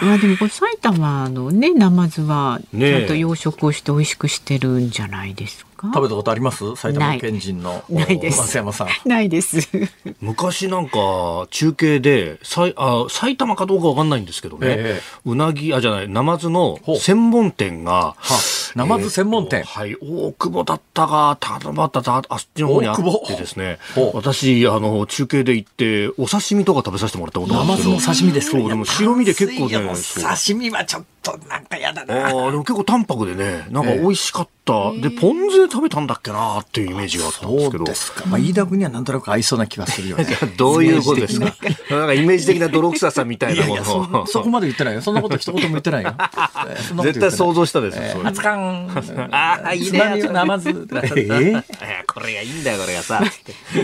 [0.00, 6.76] ゃあでもこれ埼玉のねナマズはちゃんと養殖をして美味しくしてるんじゃないですか、食べたことあります？
[6.76, 7.82] 埼玉県人の。
[7.90, 8.40] ないです。
[8.40, 8.88] 松山さん。
[9.08, 9.58] ないです。
[10.20, 18.32] 昔なんか中継でさいあ埼玉かどうかわかんないんですけどね、えー、うなぎあじゃないナマズの専門店が、はあ。
[18.74, 22.22] ナマズ専門店、えー、はい大久保だったがたまたあっ
[22.54, 23.78] ちの方にあってですね。
[24.14, 27.90] 私あの中継で行ってお刺身とか食べさせてもらったことあるんですけど。
[27.90, 28.58] ナマズの刺身ですか？
[28.58, 32.26] そうでも白身で結構ね刺身はちょっとなんか嫌だな。
[32.28, 37.84] あでも結構淡白でねなんか美味しかった、えー、でポン酢で食べたんだっけなっていうイメージがあったんですけど。
[37.84, 40.26] ですか、まあ、飯田君にはなんとなく合いそうな気がするよね。
[40.56, 41.46] どういうことですか？
[41.90, 45.02] なんかイメージ的な泥臭さみたいなものをそこまで言ってないよ。
[45.02, 46.14] そんなこと一言も言ってないよ。
[47.02, 49.28] 絶対想像したですよ、えー、熱燗。
[49.34, 50.22] ああいいね。
[50.32, 51.62] ナマズえー、
[52.06, 53.22] これがいいんだよこれがさ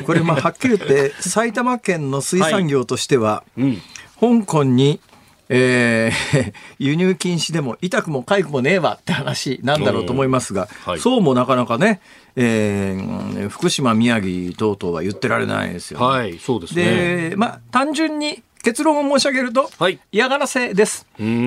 [0.07, 5.01] これまあはっきり言って埼玉県の水産業としては、はいうん、香港に
[5.49, 12.01] えー、 輸入禁止でも痛くも痒くもねえわって話なんだろうと思いますが、はい、そうもなかなかね、
[12.37, 17.31] えー、福島、宮城等々は言ってられないですよ、ね、はい、そうですね。
[17.31, 21.07] で、まあ、単純に結論を申し上げると、はい、嫌がらせです。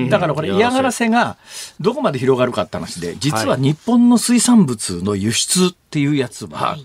[0.10, 1.10] だからこれ嫌がらせ。
[1.10, 1.38] が
[1.80, 6.78] どこまで広がるかって話で、実は日本の水産物の輸出っていうやつは、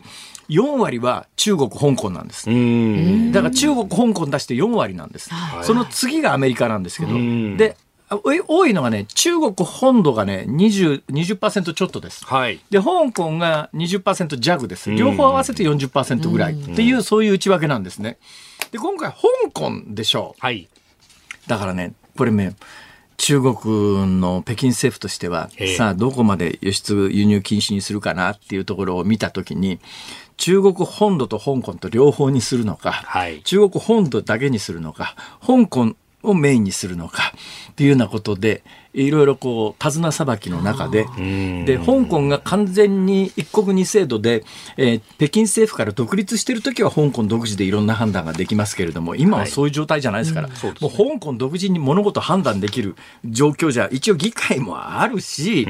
[0.49, 2.47] 4割は中国、香港なんです。
[3.33, 5.31] だから中国、香港出して4割なんです。
[5.63, 7.13] その次がアメリカなんですけど、
[7.57, 7.77] で、
[8.09, 12.25] 多いのがね、中国本土がね、20、20%ちょっとです。
[12.25, 12.61] はい。
[12.71, 14.93] で、香港が20%弱です。
[14.93, 18.19] 両方合わせて40%ぐらいっていう、そういう内訳なんですね。
[18.71, 19.17] で、今回、香
[19.53, 20.41] 港でしょう。
[20.41, 20.69] はい。
[21.49, 22.55] だからね、これね、
[23.17, 29.81] 中国の北京政府としては、さあ、どこまで輸出、輸入禁止にするかなっていうところを見たときに、
[30.37, 37.33] 中国本土と香港と両方にするのか、はい、中国本土だけにするのか、香港をメインにするのか
[37.70, 38.62] っていうようなことで、
[38.97, 41.07] いろいろこう手綱さばきの中で
[41.65, 44.45] で香港が完全に一国二制度で、
[44.77, 55.67] えー、北京政府から独立している時は香港独自でいろんな判断ができますけれども今はそういう状態じゃないですから、はいうんもう香港独自に物事判断できる状況じゃ一応議会もあるし、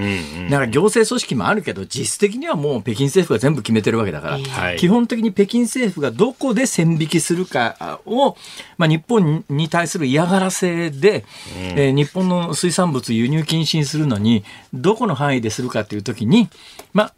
[0.50, 8.36] なんか行政組織もあるけど実質的にはもう北京政府が全部決めてるわけだから、はい、基本的に北京政府がどこで線引きするかを、
[8.78, 11.24] まあ、日本に対する嫌がらせで、
[11.56, 16.48] うん、えー、日本の水産物輸入禁止にするのに、どこの範囲でするかというときに、
[16.92, 17.14] まあ、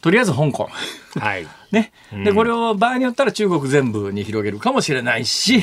[0.00, 0.68] とりあえず香港。
[1.18, 1.46] はい。
[1.70, 1.92] ね。
[2.24, 5.62] で、これを場合によったら中国全部に広げるかもしれないし、っ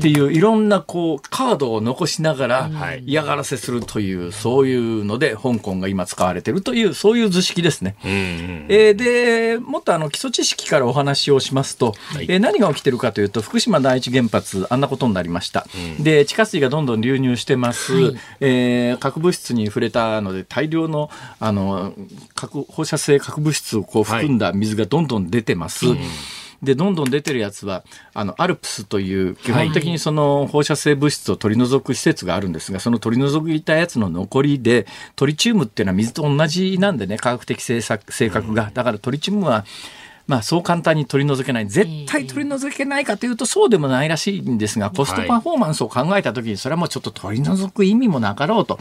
[0.00, 2.70] ていういろんなこうカードを残しながら
[3.04, 7.96] 嫌がらせするという、そういうので香港が今使われているという、そういう図式ですね。
[8.02, 15.66] えー、で、もっとあの基礎知識からお話をしますと、はい、えー、何が起きてるかというと、福島第一原発、あんなことになりました。
[16.00, 17.92] で、地下水がどんどん流入してます。
[17.92, 21.92] はい、えー、核物質に触れたので、大量のあの
[22.34, 25.86] 核放射性核物質をこう含んだ水がどんどん出てます。
[25.86, 25.98] はい
[26.62, 27.82] でどんどん出てるやつは
[28.14, 38.70] あのアルプスという基本的にその放射性物質を取り除く施設があるんですがその取り除いたやつの残りでトリチウムっていうのは水と同じなんでね科学的性格が。
[38.72, 39.64] だからトリチウムは
[40.26, 48.78] まあ、そう簡単に取り除けない、絶対取り除けないかというと、そうでもないらしいんですが、コストパフォーマンスを考えたときに、それはもうちょっと取り除く意味もなかろうと、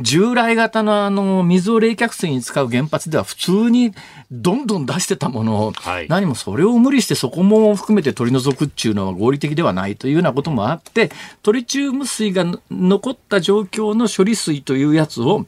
[0.00, 3.94] 従来型のあの水を冷却水に使う原発では、普通に
[4.30, 5.72] どんどん出してたものを、
[6.08, 11.10] 何もそれを無理してそこも含めて取り除くっていうのは合理的ではないというようなこともあって、
[11.42, 15.46] トリチウム水が残った状況の処理水というやつを、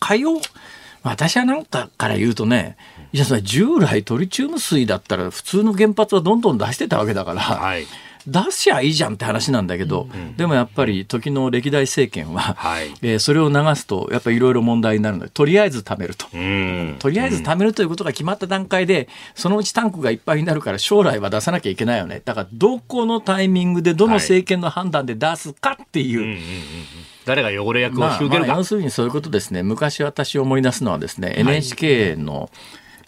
[0.00, 0.40] 海洋、
[1.02, 2.76] 私はなんかから言うとね、
[3.12, 7.86] いや、それ従来トリチウム水だったら普通の原発はどんどん出してたわけだから、はい、
[8.26, 16.26] 出しゃいいじゃんって話なんだけど、うん、でもやっぱり時の歴代政権は、はい、えー、それを流すとやっぱりいろいろ問題になるのでとりあえず貯めると、
[17.00, 22.22] とりあえず貯めるということが決まった段階でそのうちタンクがいっぱいになるから将来は出さなきゃいけないよね。
[22.24, 26.20] だからどこのタイミングでどの政権の判断で出すかっていう。
[26.20, 26.38] はい
[27.24, 29.62] 誰が汚れ役を広げるか、まあ、要するにそういうことですね。
[29.62, 32.50] 昔私思い出すのはですね、NHK の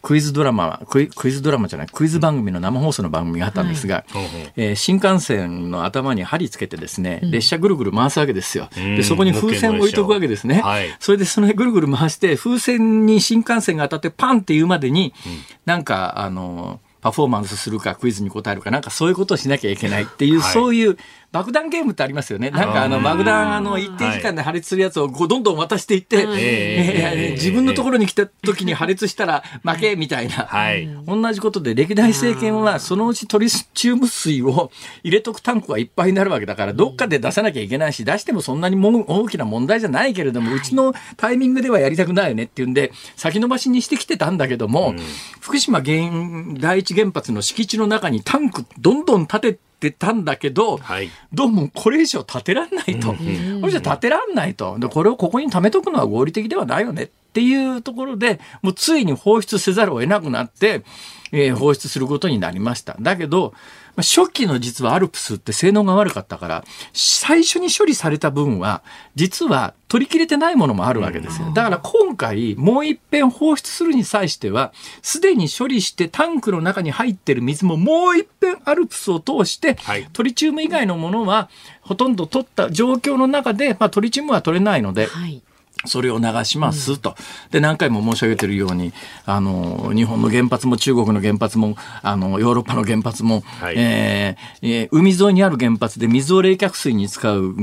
[0.04, 8.68] クイズドラマクイクイズドラマじゃないクイズ番組の生放送の番組があったんですが、はい、えー、新幹線の頭に針つけてですね、列車ぐるぐる回すわけですよ。
[8.74, 10.60] でそこに風船を置いとくわけですね。
[10.60, 15.32] はい、それでそのぐるぐる回して風船に新幹線が当たってパンっていうまでに、うん、
[15.64, 20.96] なんかあのパフォーマンスするかクイズに答えるかなんかそういうことをしなきゃいけないっていう、はい、そういう
[21.34, 22.52] 爆弾ゲームってありますよね。
[22.52, 30.46] なんかあの爆弾あの一定時間で破裂するやつをどんどん渡していって、えー、自分のところに来た時に破裂したら負けみたいな。
[30.46, 34.70] はい、同じことで歴代政権はそのうちトリチウム水を
[35.02, 44.94] 入れとくタンクがいっぱいになるわけだからどっかで出さなきゃいけないし出してもそんなにも大きな問題じゃないけれどもうちのタイミングではやりたくないよねっていうんで先延ばしにしてきてたんだけども、
[45.40, 49.58] 福島原第一原発の敷地の中にタンクどんどん建て
[49.90, 54.78] ってたんだけど、はい、どうもこれ以上建てらんないと、うん、これじゃ建てらんないと。
[54.78, 60.84] でこれをここに貯めとくのは合理的ではないよねっていうところでもうついに放出せざるを得なくなって、
[61.32, 62.96] えー、放出することになりました。
[63.00, 63.54] だけど
[63.96, 68.82] 初期の実はアルプスって性能が悪かったから、最初に処理された分は、
[69.14, 71.52] 実は取り切れてないものもあるわけですよ。
[71.54, 74.72] だから今回、もう一遍放出するに際しては、
[75.02, 81.48] すでに処理してタンクの中に入ってる水ももう一遍アルプスを通して、はい、トリチウム以外のものは
[81.82, 85.42] ほとんど取った状況の中で、まあ、トリチウムは取れないので、はい
[85.86, 87.14] それを流しますと。
[87.50, 88.92] で、何回も申し上げているように、
[89.26, 97.54] あの、日本の原発も中国の原発も、あの、ヨーロッパの原発も、はい、えー、海沿いにある原発で水を冷却水に使う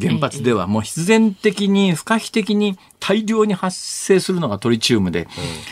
[0.00, 5.28] 原発では、もう必然的に、不可避的に大量に発生するのがトリチウムで、うん、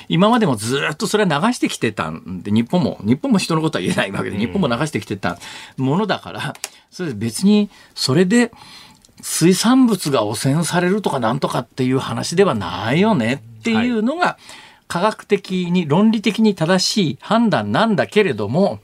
[0.09, 5.39] 今までもずっとそれは流してきてたんで、日本も、日本も人のことは言えないわけで、日本も流してきてた
[5.77, 6.55] ものだから、
[6.91, 8.53] それ別に、それで、
[9.23, 14.39] 水産物が汚染されるとかなんとかっていう話ではないよねっていうのが
[14.89, 18.81] 科学的に論理的に正しい判断なんだけれども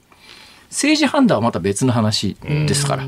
[0.69, 3.07] 政治判断はまた別の話ですから、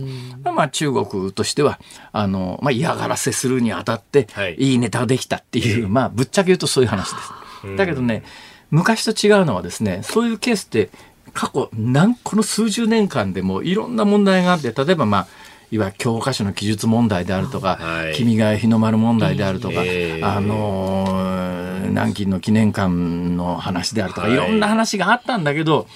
[0.52, 1.80] まあ、中国としては
[2.12, 4.28] あの、まあ、嫌がらせするにあたって、
[4.58, 7.76] い、いネタができたっていう、まあ、ぶっちゃけ言うとそういう話です。
[7.76, 8.24] だけどね
[8.72, 10.90] 昔と違うのはですねそういうケースって
[11.34, 15.28] 過去何この数十年間でもいろんな問題があって例えばまあ
[15.72, 25.88] いわゆる教科書の記述問題であるとか、はい、君が日の丸問題であるとか、えー、あの南京の記念館の話であるとか、いろんな話があったんだけど、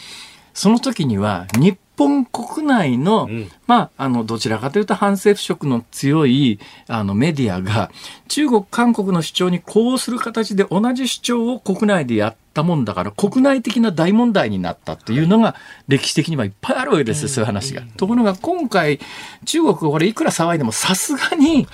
[0.53, 7.91] その時には日本国内の、うん、まあ、あの、どちらかというと反政府色の強い、あの、メディアが、
[8.27, 15.55] 中国、韓国の主張に呼応する形で同じ主張を国内でやったもんだから、国内的な大問題になったっていうのが、
[15.87, 17.81] 歴史的にはいっぱいあるわけですよ、そういう話が。
[17.97, 18.99] ところが、今回、
[19.45, 21.67] 中国、これいくら騒いでも、さすがに、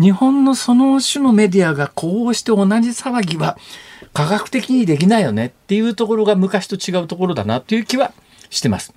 [0.00, 3.56] 日本のその種のメディアがこうして同じ騒ぎは、
[4.12, 8.12] 科学的にできないよねっていうところが昔と違うところだなっていう気は
[8.50, 8.94] してます。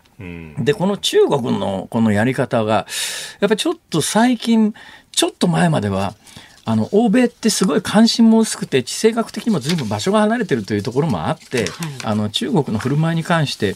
[0.57, 2.87] で、この中国のこのやり方が、
[3.39, 4.73] やっぱりちょっと最近、
[5.11, 6.13] ちょっと前までは、
[6.69, 11.67] あの、欧米ってすごい関心も薄くて、地政学的にも随分場所が離れてるというところもあって、はい、
[12.03, 13.75] あの、中国の振る舞いに関して、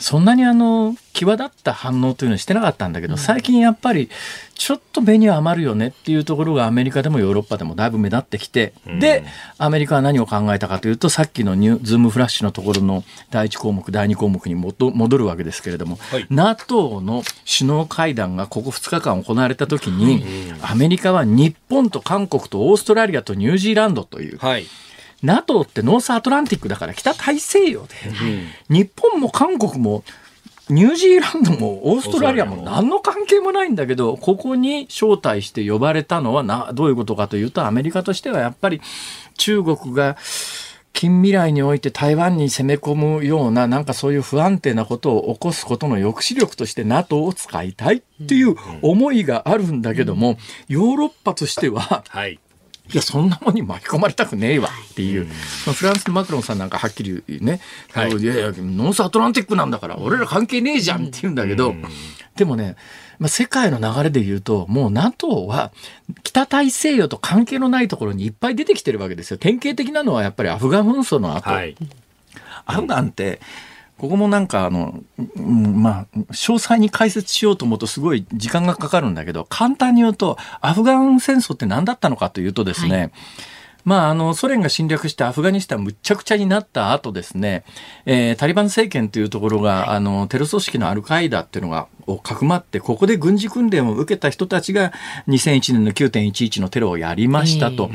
[0.00, 4.08] そんなにあの際立った反応というのはしてなかったんだけど、最近やっぱり
[4.54, 9.24] ちょっと目に余るよねっていうところがアメリカでもヨーロッパでもだいぶ目立ってきて、で
[9.58, 20.24] アメリカは何を考えたかというとさっきのニュズームフラッシュのところの第1項目第2項目に戻るわけですけれども、はい、NATO の首脳会談がここ2日間行われた時に、
[20.62, 24.66] アメリカは日本と韓国とオーストラリアとニュージーランドという、はい
[25.22, 27.94] NATO ってノースアトランティックだから北大西洋で、
[28.68, 30.02] うん、日本も韓国も
[30.70, 38.80] ニュージーランドもオーストラリアも何の関係もないんだけど、ここに招待して呼ばれたのはな、どういうことかというと、アメリカとしてはやっぱり
[39.36, 40.16] 中国が
[40.92, 52.38] 近未来において台湾に攻め込むような、なんかそういう不安定なことを起こすことの抑止力として NATO を使いたいっていう思いがあるんだけども、ヨーロッパとしては、はい
[52.92, 55.26] いや、そんなもんに巻き込まれたくねえわっていう、
[55.66, 57.60] まあ、フランスのマクロンさんなんかはっきりね、
[57.92, 61.74] はい、いやいや、ノースアトランティックなんだから、俺ら関係ねえじゃんって言うんだけど、
[62.36, 62.76] でもね、
[63.18, 65.72] まあ、世界の流れで言うと、もう NATO は
[66.24, 69.38] 北大西洋と関係のないところにいっぱい出てきてるわけですよ。
[69.38, 71.50] 典型的なのはやっぱりアフガン紛争の後。
[71.50, 71.76] はい、
[72.64, 73.40] アフガンって、
[74.00, 74.98] ここもなんかあの、
[75.36, 83.10] まあ、詳細に解説しようと思うとすごい時間がかかるんだけど、簡単に言うと、アフガン戦争って何だったのかというとですね、はい。
[83.84, 87.64] まあ、あの、ソ連が侵略してアフガニスタンむっちゃくちゃになった後ですね、
[88.06, 94.92] えー、タリバン政権というところが、あの、テロ組織のアルカイダっていうのが、をかくまって、ここで軍事訓練を受けた人たちが
[95.28, 97.90] 2001年の9.11のテロをやりましたと。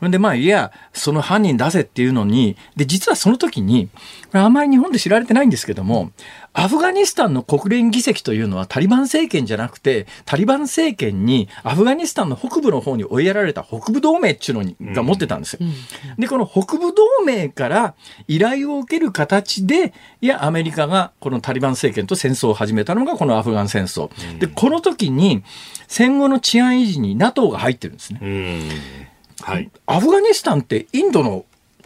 [0.00, 3.88] うん、で、まあ、いや、その犯人出せっていうのに、で、実はその時に、
[4.32, 6.10] あまり日本で知られてないんですけども、
[6.58, 15.60] アフガニスタンの国連議席というのはタリバン政権じゃなくて、タリバン政権にアフガニスタンの北部の方に追いやられた北部同盟っていうのが持ってたんですよ。
[16.18, 17.94] で、この北部同盟から
[18.28, 24.10] 依頼を受ける形で、いや、アメリカがこのタリバン政権と戦争を始めたのがこのアフガン戦争。
[24.38, 25.42] で、この時に
[25.88, 28.70] 戦後の治安維持に NATO が入ってるんですね。
[29.42, 31.44] はい、アフガニスタンってインドの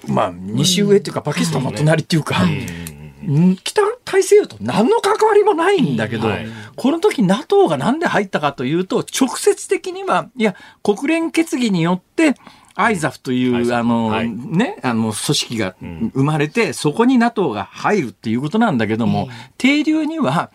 [0.08, 2.36] まあ、西上っていうか、パキスタンの隣っていうか、
[3.64, 12.34] 北大西洋と何の関わりもないんだけど、はい、この時 NATO がなんで入ったかというと、直接的には、いや、国連決議によって、
[12.82, 19.28] アイザフという、あの、はい、ね、あの、組織が生まれて、うん、そこに NATO が入るっていうことなんだけども、
[19.58, 20.50] 定流には、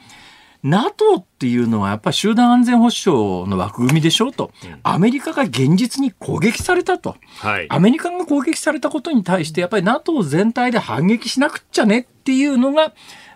[0.65, 4.51] NATO っていうのはやっぱり集団安全保障の枠組みでしょうと、
[4.81, 12.93] アメリカが現実に攻撃されたと、はい、アメリカが攻撃されたことに対して、やっぱり NATO 全体で反撃しなくっちゃねっていうのが、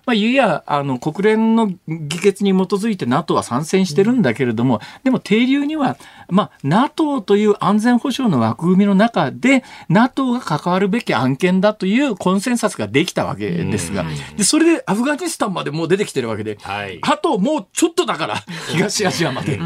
[0.09, 5.97] まあ、いや、あの、国連の議決に基づいて NATO は参戦してるんだけれども、でも定流には、
[6.29, 14.03] まあ、NATO という安全保障の枠組みの中で、NATO が関わるべき案件だというコンセンサスができたわけですが、
[14.35, 18.43] で、それでアフガニスタンまでもう出てきてるわけで、はい、あともうちょっとだから、
[18.73, 19.59] 東アジアまで。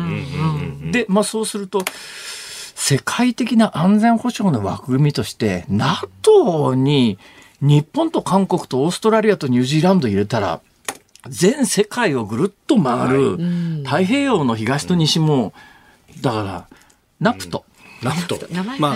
[0.92, 1.86] で、まあそうすると、
[2.76, 7.18] 世界的な安全保障の枠組みとして、NATO に
[7.64, 10.60] 日本と韓国とオーストラリアとニュージーランド入れたら、
[11.30, 13.38] 全世界をぐるっと回る、
[13.86, 15.54] 太平洋の東と西も、
[16.20, 16.68] だから、
[17.22, 17.64] ナプト。
[18.04, 18.38] ナプト。
[18.80, 18.96] ま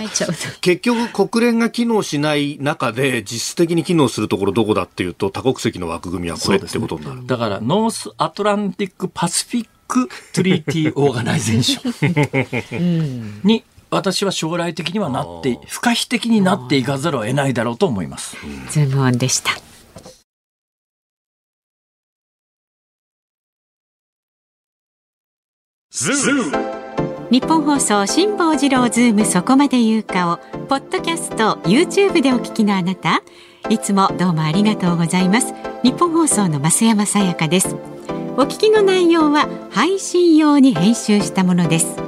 [0.60, 13.40] 結局国連が機能しない中で実質的に機能するところどこだっていうと多国籍の枠組みはこれってことになる、ね、だから North Atlantic Pacific Treaty オーガナイゼーション。
[13.44, 18.36] に私は将来的にはなって不可避的になっていかざるを得ないだろうと思います。
[18.70, 19.52] ズームオンでした。
[27.30, 30.36] ニッポン放送辛坊治郎ズームそこまで言うかを
[30.66, 33.22] ポッドキャスト YouTube でお聞きのあなた。
[33.68, 35.54] いつもどうもありがとうございます。
[35.82, 37.76] ニッポン放送の増山さやかです。
[38.38, 42.07] お聞きの内容は配信用に編集したものです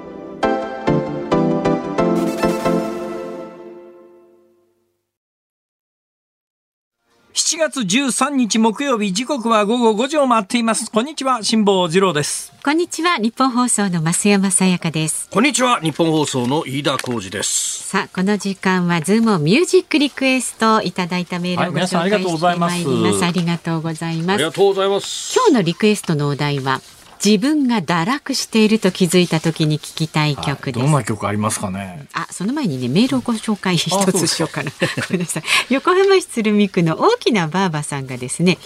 [7.33, 10.91] 7月13日木曜日時刻は午後5時を回っています。
[10.91, 12.51] こんにちは辛坊治郎です。
[12.61, 15.29] こんにちは日本放送の増山さやかです。
[15.29, 17.87] こんにちは日本放送の飯田浩二です。
[17.87, 24.33] さあこの時間はズームミュージックリクエストいただいたメールをご紹介してまいります、ありがとうございます。
[24.33, 25.33] ありがとうございます。
[25.33, 26.81] 今日のリクエストのお題は
[27.23, 30.83] 自分が堕落していると気づいた時に聞きたい曲です。
[30.83, 32.07] どんな曲ありますかね？
[32.13, 34.71] あ、その前にねメールをご紹介一つしようかな。
[35.07, 35.43] ごめんなさい。
[35.69, 38.57] 横浜市鶴見区の大きなばあばさんがですね、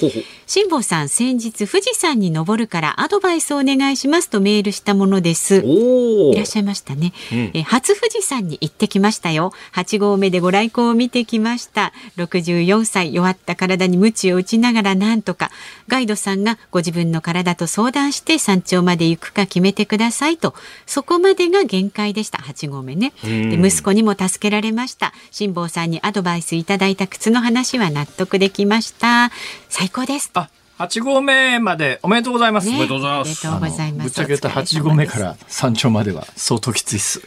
[0.47, 5.58] 辛坊さん先日富士山に登るからアドバイスをお願いしますとメールしたものです。
[5.66, 7.64] いらっしゃいましたね、うん、え。
[7.64, 9.51] 初富士山に行ってきましたよ。
[9.72, 11.91] 八合目でご来光を見てきました。
[12.18, 15.51] 64歳弱った体に鞭を打ちながらなんとか
[15.89, 20.53] ガイドさんがご自分の体と相談して山頂まで行くか決めてくださいと。
[20.85, 22.37] そこまでが限界でした。
[22.37, 23.11] 8合目ね。
[23.23, 25.13] で息子にも助けられました。
[25.31, 29.31] 辛坊さんにアドバイスいただいた靴の話は納得できました。
[29.67, 30.29] 最高です。
[30.35, 32.67] あ八合目までおめでとうございます。
[32.69, 34.03] ね、おめでとうございます。
[34.03, 37.23] ぶっちゃけた八合目から山頂までは相当きついっす。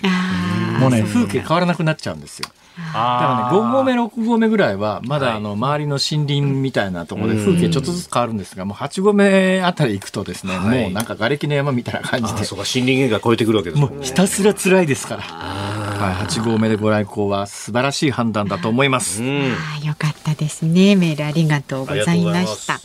[0.79, 2.49] もうね風景変わらなくなっちゃうんですよ。
[2.87, 12.45] だからね5合目6合目ぐらいはまだあの周りの森林みたいなところで風景ちょっとずつ変わるんですがもう8合目あたり行くとですね、はい、もうなんか瓦礫の山みたいな感じで。
[12.45, 19.23] そうか森林が超えてくるわけですもうひたすら辛いですから、はい、8合目でご来光は素晴らしい判断だと思います。
[19.23, 20.97] あよかったですね。
[20.97, 22.81] メールありがとうございました。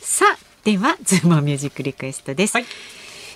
[0.00, 2.64] さあではズームミュージックリクエストです、はい、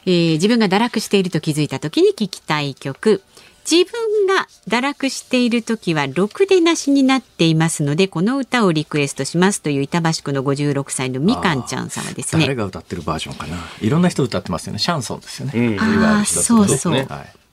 [0.07, 3.23] えー、自分が堕落していると気づいた時に聞きたい曲
[3.71, 12.43] 自分が堕落している時はろくでなしになっていますのでこの歌をリクエストしますという板橋区の56歳のみかんちゃん様ですね。
[12.43, 13.57] 誰が歌ってるバージョンかな。
[13.81, 14.79] いろんな人歌ってますよね。
[14.79, 17.07] シャンソンですよね、うん、あそうそう、はい。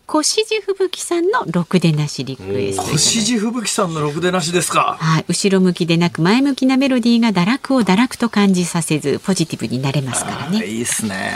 [0.09, 2.81] 小志地吹雪さんのろくでなしリクエスト。
[2.83, 4.97] 小志地吹雪さんのろくでなしですか。
[4.99, 10.65] はい、後ろ向きでなく前向きなメロディーが堕落を堕落と感じさせずポジティブになれますからね。
[10.65, 11.35] いいですね。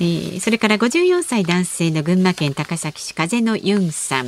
[0.00, 4.26] えー、それから54歳男性の群馬県高崎市風のユンさん。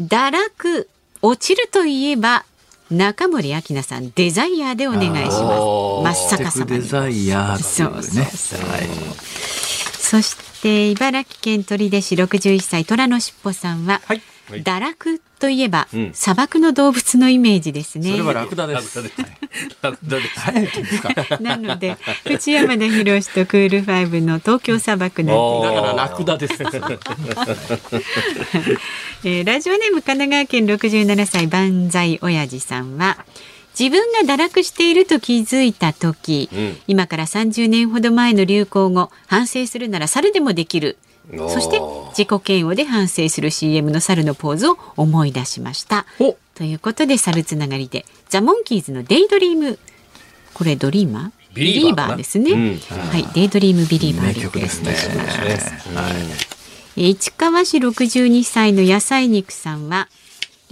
[0.00, 0.88] 堕落
[1.20, 2.44] 落ちるといえば
[2.90, 6.26] 中森明菜さんデザイアでお願いします。
[6.30, 8.82] 真っ逆さまデザイア、ね、そうそうそう、はい、
[9.98, 14.22] そして茨城県取手市61歳虎のしっぽさんは、はい
[14.60, 18.12] 堕落といえば、うん、砂漠の動物のイメージですね。
[18.12, 19.02] それはラクダです。
[19.82, 20.38] ラクダです。
[21.42, 25.66] なので、内山田博とクールファイブの東京砂漠なんて。
[25.68, 26.54] だからラクダです。
[29.24, 33.24] えー、ラジオネーム神奈川県67歳万歳親父さんは。
[33.78, 40.98] 自分が堕落していると気づいた時、うん、今から30年ほど前の流行語反省するなら猿でもできる
[41.30, 41.80] そして
[42.16, 46.04] 自己嫌悪で反省する CM の猿のポーズを思い出しました。
[46.54, 49.78] ということで猿つながりでザ・モンキーズの「デイドリーム」
[50.52, 51.54] これドリーマー？
[51.54, 55.36] ビリーバーですね、うん、はいデイドリームビリーバーリクエストしまし
[55.94, 56.10] た、は
[56.96, 60.08] い、市川市62歳の野菜肉さんは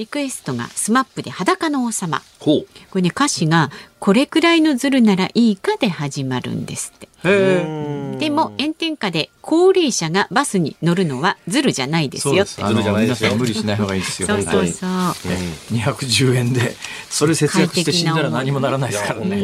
[0.01, 2.22] リクエストが SMAP で裸の王様。
[2.38, 7.07] これね歌詞がこれくらいのズルならいいかで始まるんですって。
[8.18, 12.62] でも炎天下で高齢者がバスに乗るのはズルじゃないですよって。
[12.66, 13.36] ズルじゃないですよ。
[13.36, 14.28] 無理しない方がいいですよ。
[14.28, 15.14] そうそうそう、は
[15.70, 16.74] い、210円で
[17.11, 19.36] それ節約して死んだら何もならないですからね、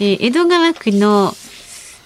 [0.00, 1.36] で江戸川区の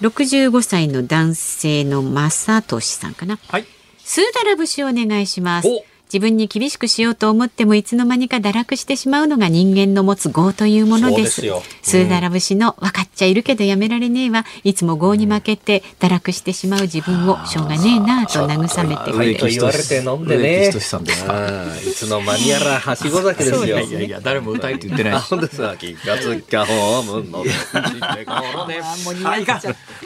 [0.02, 3.64] 65歳の男性の正俊さんかな、はい、
[4.04, 5.68] スーダラ節お願いします
[6.12, 11.42] 自分に厳しくしようと思ってもいつの間にか堕落してしまうのが人間の持つ業というものです。
[11.82, 20.68] スーダラ節の分かっちゃいるけどやめられねえはいつも業に負けて堕落してしまう自分をしょうがねえなと慰めてくれる言われて飲んでね。
[20.68, 23.78] いつの間にやらはしご酒ですよ。
[23.78, 25.20] いやいや誰も歌いって言ってない。
[25.20, 27.44] 本当です気がつきゃホ ームの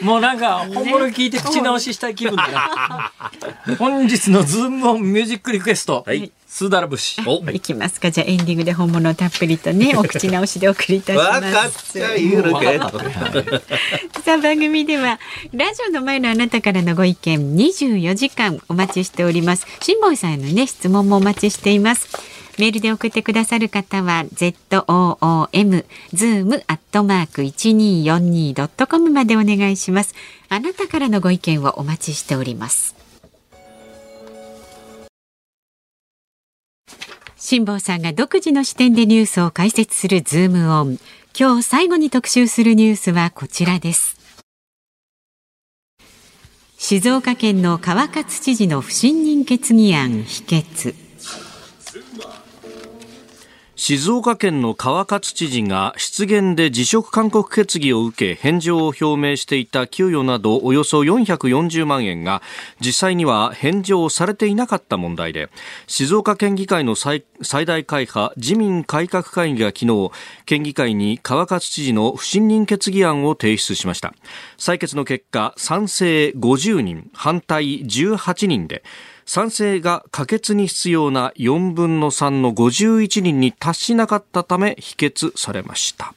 [0.01, 3.11] もうなんか本物聞いて口直ししたい気分だな。
[3.77, 7.21] 本日のズームオンミュージックリクエスト、はい、スーダラ節
[7.53, 8.11] いきますか。
[8.11, 11.99] じゃあエンディングで本物をたっぷりとね お口直しでお送りいたします。
[14.23, 15.19] さあ番組では
[15.53, 19.67] ラジオの前のあなたからのご意見24時間お待ちしております。
[19.81, 22.07] 辛坊さんへのね質問もお待ちしています。
[22.59, 30.13] メールで送ってくださる方は zoom zoom アットマーク一二四二ドットコムまでお願いします。
[30.49, 33.02] あなたからのご意見をお待ちしております。
[37.53, 40.97] 辛坊さんが独自の視点でニュースを解説するズームオン。
[41.39, 44.17] 今日最後に特集するニュースはこちらです。
[46.79, 51.02] 静岡県の川勝知事の不信任決議案否決。
[53.85, 62.41] 静岡県の川勝知事が失言で辞職勧告決議を受け返上を表明していた給与などおよそ440万円が
[62.79, 65.49] 実際には返上されていなかった問題で
[65.85, 67.25] 静岡県議会の最
[67.65, 70.11] 大会派自民改革会議が昨日
[70.45, 74.13] 県議会に川勝知事の不信任決議案を提出しました。
[74.57, 78.81] 採決の結果賛成50人反対18人で
[79.25, 86.13] 賛成が可決に必要な4分の3の51人に達しなかったため否決されました。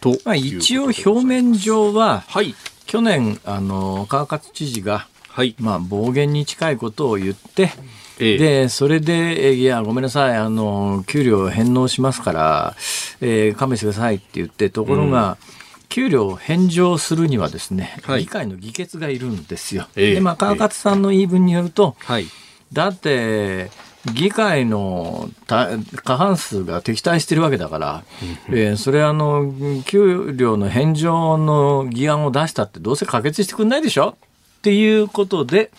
[0.00, 2.54] とまあ、一応表面上は、はい、
[2.86, 5.54] 去年あの川勝知事が、はい。
[5.58, 7.70] まあ、暴言に近いことを言って、
[8.18, 12.76] ええ、でそれで、いや、ごめんなさいあの、給料返納しますから、
[13.20, 15.57] えー、勘弁してくださいって言って、ところが、うん
[15.88, 19.86] 給料を返上するにはですね、はい、議会の議決がいるんですよ。
[19.96, 22.26] えー、で、まあ、川勝さんの言い分によると、はい、
[22.72, 23.70] だって、
[24.14, 28.04] 議会の過半数が敵対してるわけだから、
[28.48, 29.52] えー、それあの、
[29.86, 34.16] 給料の返上の議案を出したってどうせ可決してくんないでしょ？
[34.58, 35.70] っていうことで、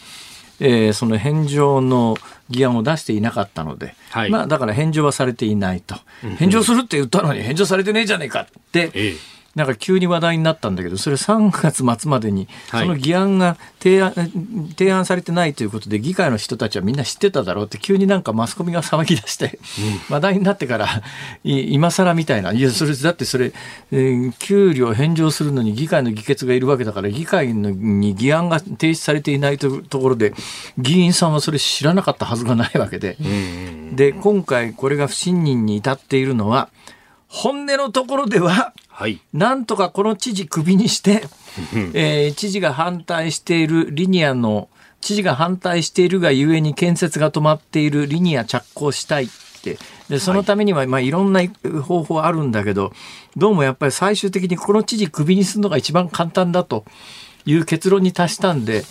[0.59, 2.17] えー、その返上の
[2.49, 5.95] 議案を出していなかったので、はい、まあだから返上はされていないと。
[6.37, 14.13] 返上するって言ったのに返上されてねえじゃねえかって、ええなんか急に話題になったんだけど、それ3月末までに、その議案が提案,、
[14.77, 19.59] 提案されてないということで、議会の人たちはみんな知ってただろうって、急になんかマスコミが騒ぎ出して、
[20.09, 20.87] 話題になってから、
[21.43, 23.51] 今更みたいな、いや、それ、だってそれ、
[23.91, 30.33] えー、給料返上するのに議会の議決がいるわけだから、議会のに議案が提出されていないとところで、
[30.77, 33.17] 議員さんはそれ知らなかったはずがないわけで、
[33.91, 36.69] で、今回これが不信任に至っているのは、
[37.29, 41.23] 本音のところでは、はい、なんとかこの知事クビにして、
[41.93, 44.67] えー、知事が反対しているリニアの、
[44.99, 49.27] 知事が反対しているがゆえに建設が止まっているリニア着工したいっ
[49.61, 49.77] て、
[50.09, 51.41] でそのためには、まあ、いろんな
[51.81, 52.91] 方法あるんだけど、
[53.37, 56.83] どうもやっぱり最終的にこの知事クビにするのが一番簡単だと。
[57.49, 58.83] いう結論に達したんで、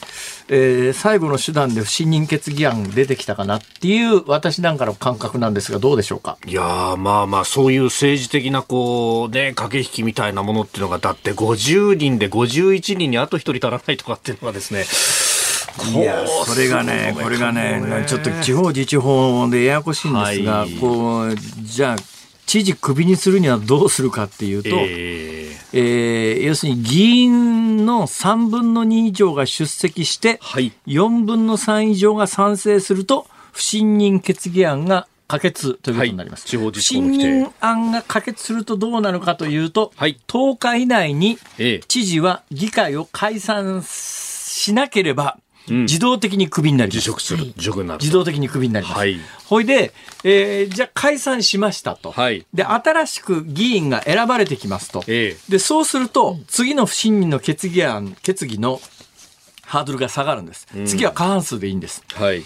[0.48, 6.38] えー、最後の手段で不信任決議案出てきたかなっていう私なんかの感覚なんですがどうでしょうか？
[6.44, 14.84] いやまあまあそういう政治的なこうね駆け引きみたいなものっていうのがだって50人で51人にあと1人足らないとかっていうのがですね
[15.94, 21.96] いやそれがね、これがね、ちょっと地方自治法でややこしいんですが、はい、こうじゃあ、
[22.49, 36.57] 知事クビにするにはどうするかっていうと、えーえー、要するに議員の3分の2以上が出席して、はい、4分の3以上が賛成すると、不信任決議案が可決ということになります。
[36.57, 41.38] はい、不信任案が可決するとどうなるかというと、はい、10日以内に
[41.86, 45.38] 知事は議会を解散しなければ、
[45.72, 46.98] 自動的にクビになります。
[47.00, 47.52] 辞職する。
[47.56, 48.00] 辞職になる。
[48.00, 48.98] 自動的にクビになります。
[48.98, 49.18] はい。
[49.46, 49.92] ほいで、
[50.24, 52.10] えー、じゃあ解散しましたと。
[52.10, 52.46] はい。
[52.52, 55.04] で、新しく議員が選ばれてきますと。
[55.06, 58.80] えー、で、そうすると、次の不信任の決議案、決議の
[59.62, 60.66] ハードルが下がるんです。
[60.86, 62.02] 次は過半数でいいんです。
[62.14, 62.42] はい。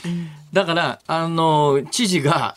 [0.53, 2.55] だから、あの、知事が、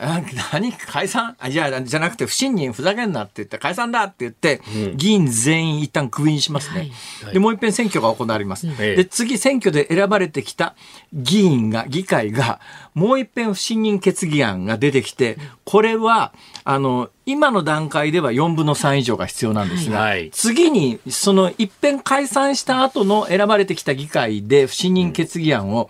[0.51, 0.73] 何？
[0.73, 1.37] 解散？
[1.39, 6.91] あじゃあ、じゃなくて不信任ふざけんなって言って、解散だって言って、うん、議員全員一旦クビにしますね。
[7.23, 8.67] はい、で、もう一遍選挙が行われます。
[8.67, 10.75] はい、で、次選挙で選ばれてきた
[11.13, 12.59] 議員が、議会が、
[12.93, 16.33] もう一遍不信任決議案が出てきて、これは、
[16.65, 25.89] あの、今の段階では4分の3以上が必要なんですが、はい、次に、その一遍解散した後の選ばれてきた議会で不信任決議案を、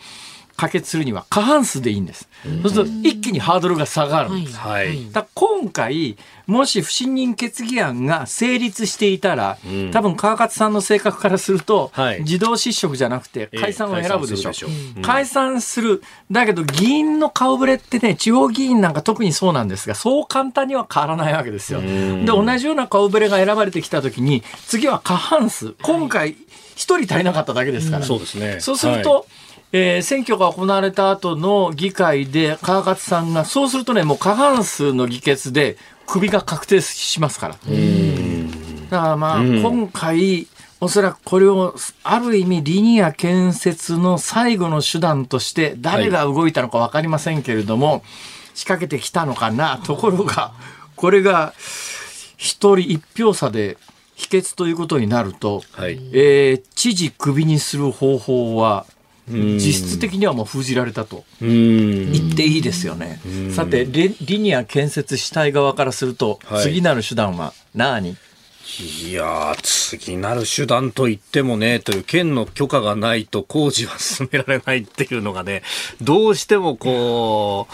[0.58, 2.30] 可決するには過半数でいいんです。
[2.64, 4.58] そうすると一気にハードルが下がるんです。
[4.58, 14.54] はい、だ今回、もし不信任決議案が成立していたら、うん、多分川勝さんの性格からすると、はい、自動失職じゃなくて解散を選ぶでしょう。
[14.54, 16.02] えー、解散する。
[16.32, 21.82] だけど議員の顔ぶれってね、地方議員なんか特にそうなんですが、そう簡単には変わらないわけですよ。
[21.82, 25.74] で、同じような顔ぶれが選ばれてきたときに、次は過半数。
[25.82, 26.38] 今回、
[26.76, 28.06] 一人足りなかっただけですから。
[28.06, 28.58] そうですね。
[28.62, 29.24] そうすると、はい
[29.78, 35.76] えー、選挙が行われた後の議会で川勝さんが、そうするとね、もう過半数の議決で
[36.08, 37.56] クビが確定しますから。
[37.56, 40.48] だからまあ、今回、
[40.80, 48.02] おそらくこれをある意味リニア建設の最後の手段として誰が動いたのか分かりませんけれども、はい、
[48.54, 50.54] 仕掛けてきたのかなところが
[50.96, 51.54] これが
[52.38, 53.78] 一人一票差で
[54.16, 58.86] 否決ということになると、はい、えー、知事クビにする方法は
[59.28, 63.20] 実質的にはもう封じられたと言っていいですよね。
[63.52, 68.18] さてリニア建設主体側からすると、はい、次なる手段は何？
[68.80, 75.62] いや次なる手段といってもね、という県の許可がないと工事は進められないっていうのがね、
[76.02, 77.74] どうしてもこう、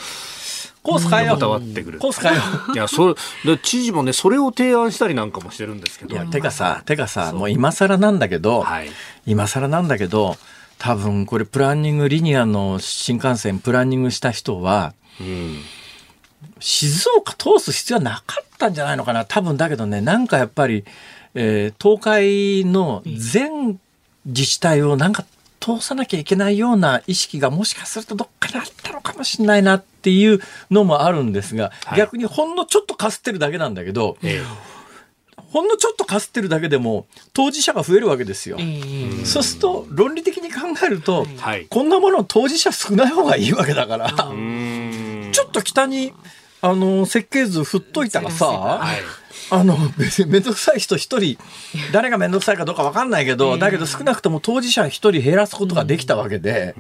[0.84, 1.39] コース変えよう。
[1.39, 1.99] 伝わってくる。
[1.99, 2.74] コース変えよう。
[2.76, 6.16] いや、それ、知事もね、それを提案したりなんかもしてるんですけど。
[6.16, 8.89] いや、てかさ、てかさ、もう今更なんだけど、はい、
[9.26, 10.38] 今更なんだけど、
[10.82, 15.60] 多分これプランニングリニアの新幹線プランニングした人は、うん、
[16.60, 19.24] 静岡通す必要はなかったんじゃないのかな。
[19.24, 20.84] 多分だけどねなんかやっぱり、
[21.36, 23.80] えー、東海の全
[24.26, 25.24] 自治体をなんか
[25.60, 30.40] 通さなきゃいけないような意識がもしかするとどっかにあったのかもしれないなっていう
[30.72, 34.81] のもあるんですが、はい、逆にほんのちょっとかすってるだけなんだけど、えー
[35.52, 38.58] ほんのちょっとかすってるだけでも当事者が増えるわけですよ。
[39.26, 46.14] そうすると論理的に考えると、はい、こんなもの当事者少ない方がいいわけだからちょっと北に
[46.62, 48.99] あの設計図振っといたらさ、はい、
[49.49, 51.38] あの別に面倒くさい人一人
[51.91, 56.76] 誰が面倒くさいかどうか分かんないけど、だけど少なくとも当事者一人減らすことができたわけで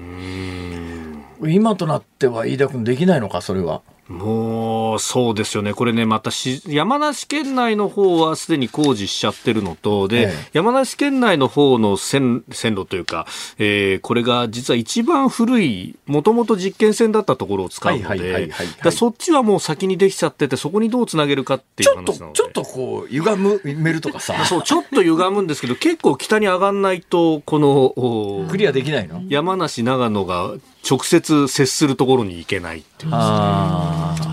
[1.41, 3.81] 今となっては飯田君できないのかそれは。
[4.11, 5.73] もう、そうですよね。
[5.73, 13.25] これね、またし、山梨県内の方はすでに工事しちゃってるのと、で、ええ、山梨県内の方の線線路というか、
[13.57, 18.51] えー、これが実は一番古い、もともと実験線だったところを使うので、
[18.91, 22.17] そっちはもう先にできちゃってて、そこにどうつなげるかっていう話なので。
[22.17, 24.43] ちょっと、ちょっとこう、歪む、めるとかさ。
[24.45, 29.23] そう、ちょっと歪むんですけど、結構北に上がんないと、この、クリアできないの？
[29.29, 30.53] 山梨、長野が
[30.87, 33.11] 直接接するところに行けないっていう、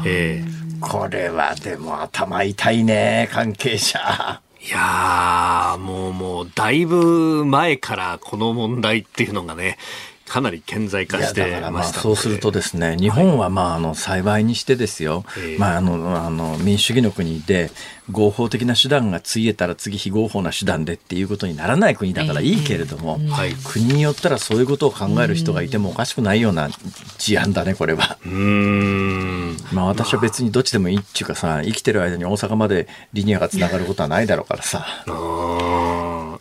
[0.07, 4.41] えー、これはでも頭痛いね関係者。
[4.61, 9.79] いやもうもうだいぶ前からこの問題っていうのがね
[10.27, 15.25] かなり顕在化してましたそうするとですね日本はまああの幸いにしてですよ、
[15.59, 17.71] まあ、あのあの民主主義の国で
[18.11, 23.19] 合法的な手段がついえたら次非合法な手段でっていうことにならない国だからいいけれども、
[23.65, 26.71] 国によったらそういうことを考える人がいてもおかしくないような
[27.19, 28.19] 事案だねこれは。
[28.25, 29.57] うん。
[29.73, 34.87] まあ私は別にどっちでもいいっていうかさ生きてる間に大阪までリニアがつながることはないだろうからさ。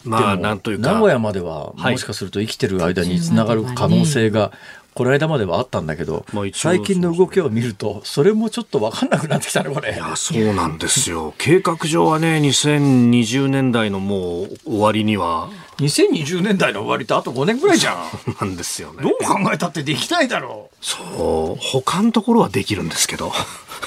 [0.03, 0.93] まあ、なんというか。
[0.93, 4.51] 名古屋まではもしかすると生きてる間につながる可能性が、
[4.97, 9.93] この間まではあったんだけど、まあ、最近の動きを見ると、それもちょっと分かんなくなってきたね、これ。
[9.93, 11.35] いや、そうなんですよ。
[11.37, 15.51] 計画上はね、2020年代のもう終わりには。
[15.77, 17.95] 2020年代の終わりってあと5年ぐらいじゃん。
[18.41, 19.03] なんですよね。
[19.03, 20.76] どう考えたってできないだろう。
[20.81, 21.61] そう。
[21.61, 23.31] 他のところはできるんですけど。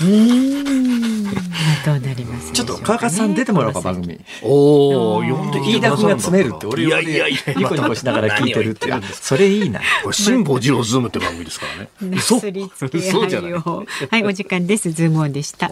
[0.01, 1.25] うん。
[1.85, 4.21] どうなります、ね、ちょっと川勝さん出てもらおうか番組。
[4.43, 9.81] おお、読んで飯田君が詰めるって俺いやいやいやニコニコしながら聞いてるってそれいいな。
[10.03, 11.67] これ辛坊治郎ズームって番組ですか
[12.01, 12.17] らね。
[12.17, 12.37] 嘘。
[12.37, 13.53] 嘘じゃない。
[13.53, 14.93] はい、お時間です。
[14.93, 15.71] ズームオンでした。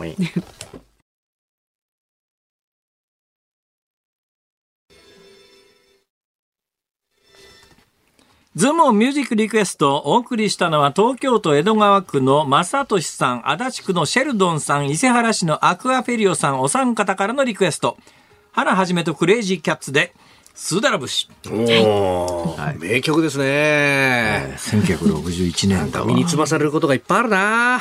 [8.56, 17.98] ズームミュージックリクエストをお送りしたのは東京都江戸川区の正俊さん、足立区のシェルドンさん、伊勢原市のアクアフェリオさん、お三方からのリクエスト。
[18.52, 20.14] 原はじめとクレイジーキャッツで、
[20.54, 21.28] スーダラ節。
[21.50, 27.80] おはい、名曲ですね、えー、1961年だ身につまされることがいっぱいあるな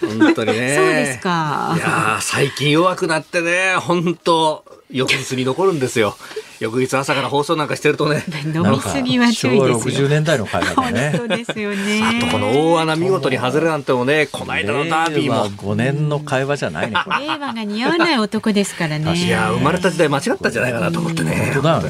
[0.00, 0.74] 本当にね。
[0.74, 1.74] そうですか。
[1.76, 6.16] いや最近弱くなってね、本当翌日に残るんですよ。
[6.60, 8.22] 翌日朝から放送なんかしてるとね。
[8.44, 10.06] 飲みすぎは注意ですよ。
[10.06, 11.10] 60年代の会話だね。
[11.16, 12.00] 本当ですよね。
[12.02, 15.50] あとこの大穴見事に外れなんてもね、この間のダービーも。
[15.50, 16.96] 5年の会話じゃないね。
[17.20, 19.14] 令和が似合わない男ですからね。
[19.16, 21.50] いや、生まれた時代間違ったんじゃないかなと思ってね。
[21.54, 21.80] 本当だよ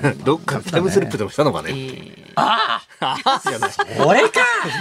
[0.00, 0.16] ね。
[0.24, 1.74] どっかタイムスリップでもしたのかね。
[2.36, 2.85] ああ
[4.04, 4.40] 俺か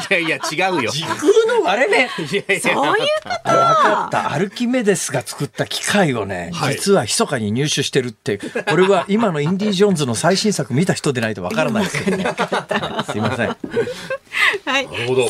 [0.10, 0.92] いやいや、違うよ。
[0.92, 4.32] 時空の割れ目いやいやそういうこと分かった。
[4.32, 12.26] アルキメデスが作った機械をね、はい実は密かに入手してるって、これは今のインディ・ジョーンズの最新作見た人でないとわからないですけどね。
[13.10, 13.58] すいません。
[14.66, 14.88] はい。
[14.88, 15.26] なるほど。
[15.26, 15.28] お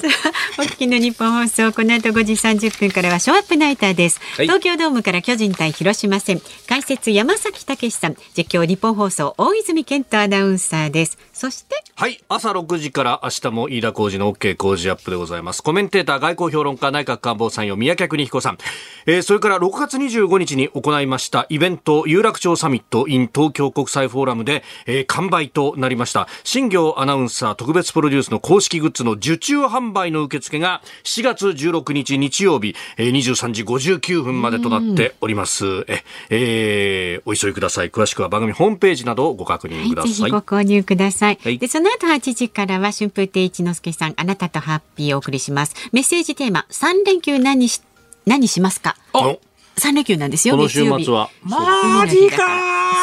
[0.64, 4.20] 聞きの日本放送、この後5時30分からはショーアップナイターです。
[4.38, 11.18] はい東京ドームから巨人対広島戦、解説山崎武さん、実況日本放送大泉健人アナウンサーです。
[11.34, 12.24] そして、はい。
[12.30, 15.62] 朝6時から明日も飯田浩二の OK 工事アップでございます。
[15.62, 18.58] コメンテーター、外交評論家、内閣官房参与、宮家邦彦さん。
[19.06, 26.28] えー、それから6月25日に行いましたイベント、有楽町サミット in 東京国際フォーラムで、えー、完売となりました。
[26.44, 35.86] 新業アナウンサー特別プロデュースの公式グッズの受注販売の受付が4月16日日曜日、えー、23時59分までとなっております。
[35.88, 37.90] え、えー、お急ぎください。
[37.90, 40.26] 詳しくは番組ホームページなどをご確認くだはい、ぜさい。
[40.26, 41.40] ひご購入ください。
[41.42, 45.76] はいで、その後8時からは春風亭一之輔さん、あなたとハッピーをお送りします。
[45.92, 47.82] メッセージテーマ、3連休何し、
[48.26, 48.96] 何しますか？
[49.14, 49.40] お
[49.78, 51.30] ?3 連休なんですよ、この週末は。
[51.44, 52.44] マジか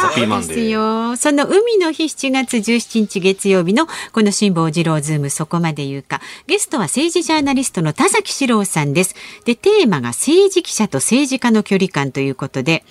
[0.02, 0.68] ハッピーマンデですー。
[0.70, 1.16] よ。
[1.16, 6.20] その海の日7月17日月曜日のこの辛坊治郎ズームそこまで言うか。
[6.46, 9.14] ゲストは政治ジャーナリストの田崎史郎さんです。
[9.44, 12.84] で、テーマが政治記者と政治家の距離感ということで、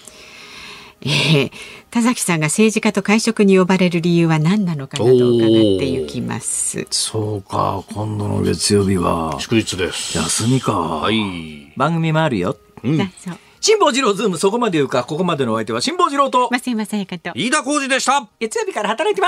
[1.02, 1.52] えー
[1.92, 6.88] 田崎さんが政治家と会食に呼ばれる理由は何なのかなど伺っていきます。
[6.90, 10.18] そうか、今度の月曜日は祝日です。
[10.18, 10.72] 休みか。
[10.72, 11.74] はい。
[11.76, 12.56] 番組もあるよ。
[12.86, 13.38] うんだそう。
[13.64, 17.32] 辛坊治郎ズームそこまで言うか、ここまでのお相手は辛坊治郎と、増山さやかと。
[17.36, 18.28] 飯田浩二でした。
[18.40, 19.28] 月曜日から働いてま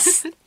[0.00, 0.30] す